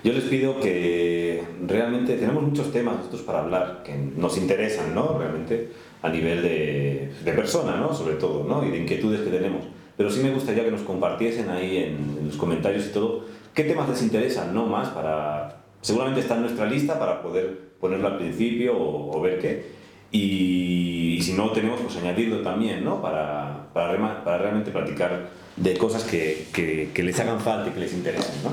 Yo 0.04 0.12
les 0.12 0.26
pido 0.26 0.60
que 0.60 1.42
realmente 1.66 2.18
tenemos 2.18 2.44
muchos 2.44 2.72
temas 2.74 2.98
nosotros 2.98 3.22
para 3.22 3.40
hablar 3.40 3.84
que 3.86 3.96
nos 3.96 4.38
interesan, 4.38 4.94
¿no? 4.94 5.18
Realmente 5.18 5.70
a 6.02 6.10
nivel 6.10 6.42
de, 6.42 7.12
de 7.24 7.32
persona, 7.32 7.78
¿no? 7.78 7.94
Sobre 7.94 8.16
todo, 8.16 8.44
¿no? 8.44 8.68
Y 8.68 8.72
de 8.72 8.80
inquietudes 8.80 9.22
que 9.22 9.30
tenemos. 9.30 9.64
Pero 9.96 10.10
sí 10.10 10.22
me 10.22 10.32
gustaría 10.32 10.66
que 10.66 10.72
nos 10.72 10.82
compartiesen 10.82 11.50
ahí 11.50 11.78
en, 11.78 12.28
los 12.28 12.36
comentarios 12.36 12.88
y 12.88 12.90
todo 12.90 13.26
qué 13.54 13.64
temas 13.64 13.88
les 13.88 14.02
interesan, 14.02 14.54
¿no? 14.54 14.66
Más 14.66 14.90
para... 14.90 15.62
Seguramente 15.82 16.22
está 16.22 16.36
en 16.36 16.42
nuestra 16.42 16.66
lista 16.66 17.00
para 17.00 17.22
poder 17.22 17.58
ponerlo 17.80 18.08
al 18.08 18.18
principio 18.18 18.74
o, 18.78 19.22
ver 19.22 19.40
qué. 19.40 19.66
Y, 20.12 21.20
si 21.22 21.34
no 21.34 21.52
tenemos, 21.52 21.80
pues 21.80 21.96
añadirlo 21.98 22.42
también, 22.42 22.84
¿no? 22.84 23.02
Para, 23.02 23.68
para, 23.74 24.24
para 24.24 24.38
realmente 24.38 24.72
platicar 24.72 25.30
de 25.56 25.78
cosas 25.78 26.04
que, 26.04 26.48
que, 26.54 26.90
que 26.94 27.04
les 27.04 27.20
hagan 27.20 27.40
falta 27.40 27.70
y 27.70 27.74
que 27.74 27.80
les 27.80 27.94
interesen, 27.94 28.44
¿no? 28.44 28.52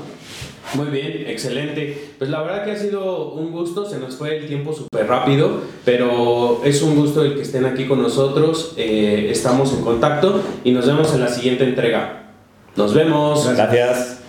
Muy 0.73 0.87
bien, 0.87 1.25
excelente. 1.27 2.11
Pues 2.17 2.29
la 2.29 2.41
verdad 2.41 2.63
que 2.63 2.71
ha 2.71 2.77
sido 2.77 3.31
un 3.33 3.51
gusto, 3.51 3.85
se 3.85 3.99
nos 3.99 4.15
fue 4.15 4.37
el 4.37 4.47
tiempo 4.47 4.73
súper 4.73 5.07
rápido, 5.07 5.61
pero 5.83 6.61
es 6.63 6.81
un 6.81 6.95
gusto 6.95 7.23
el 7.23 7.35
que 7.35 7.41
estén 7.41 7.65
aquí 7.65 7.85
con 7.87 8.01
nosotros, 8.01 8.73
eh, 8.77 9.27
estamos 9.29 9.73
en 9.73 9.81
contacto 9.81 10.41
y 10.63 10.71
nos 10.71 10.87
vemos 10.87 11.13
en 11.13 11.21
la 11.21 11.27
siguiente 11.27 11.63
entrega. 11.63 12.31
Nos 12.75 12.93
vemos. 12.93 13.47
Gracias. 13.53 14.19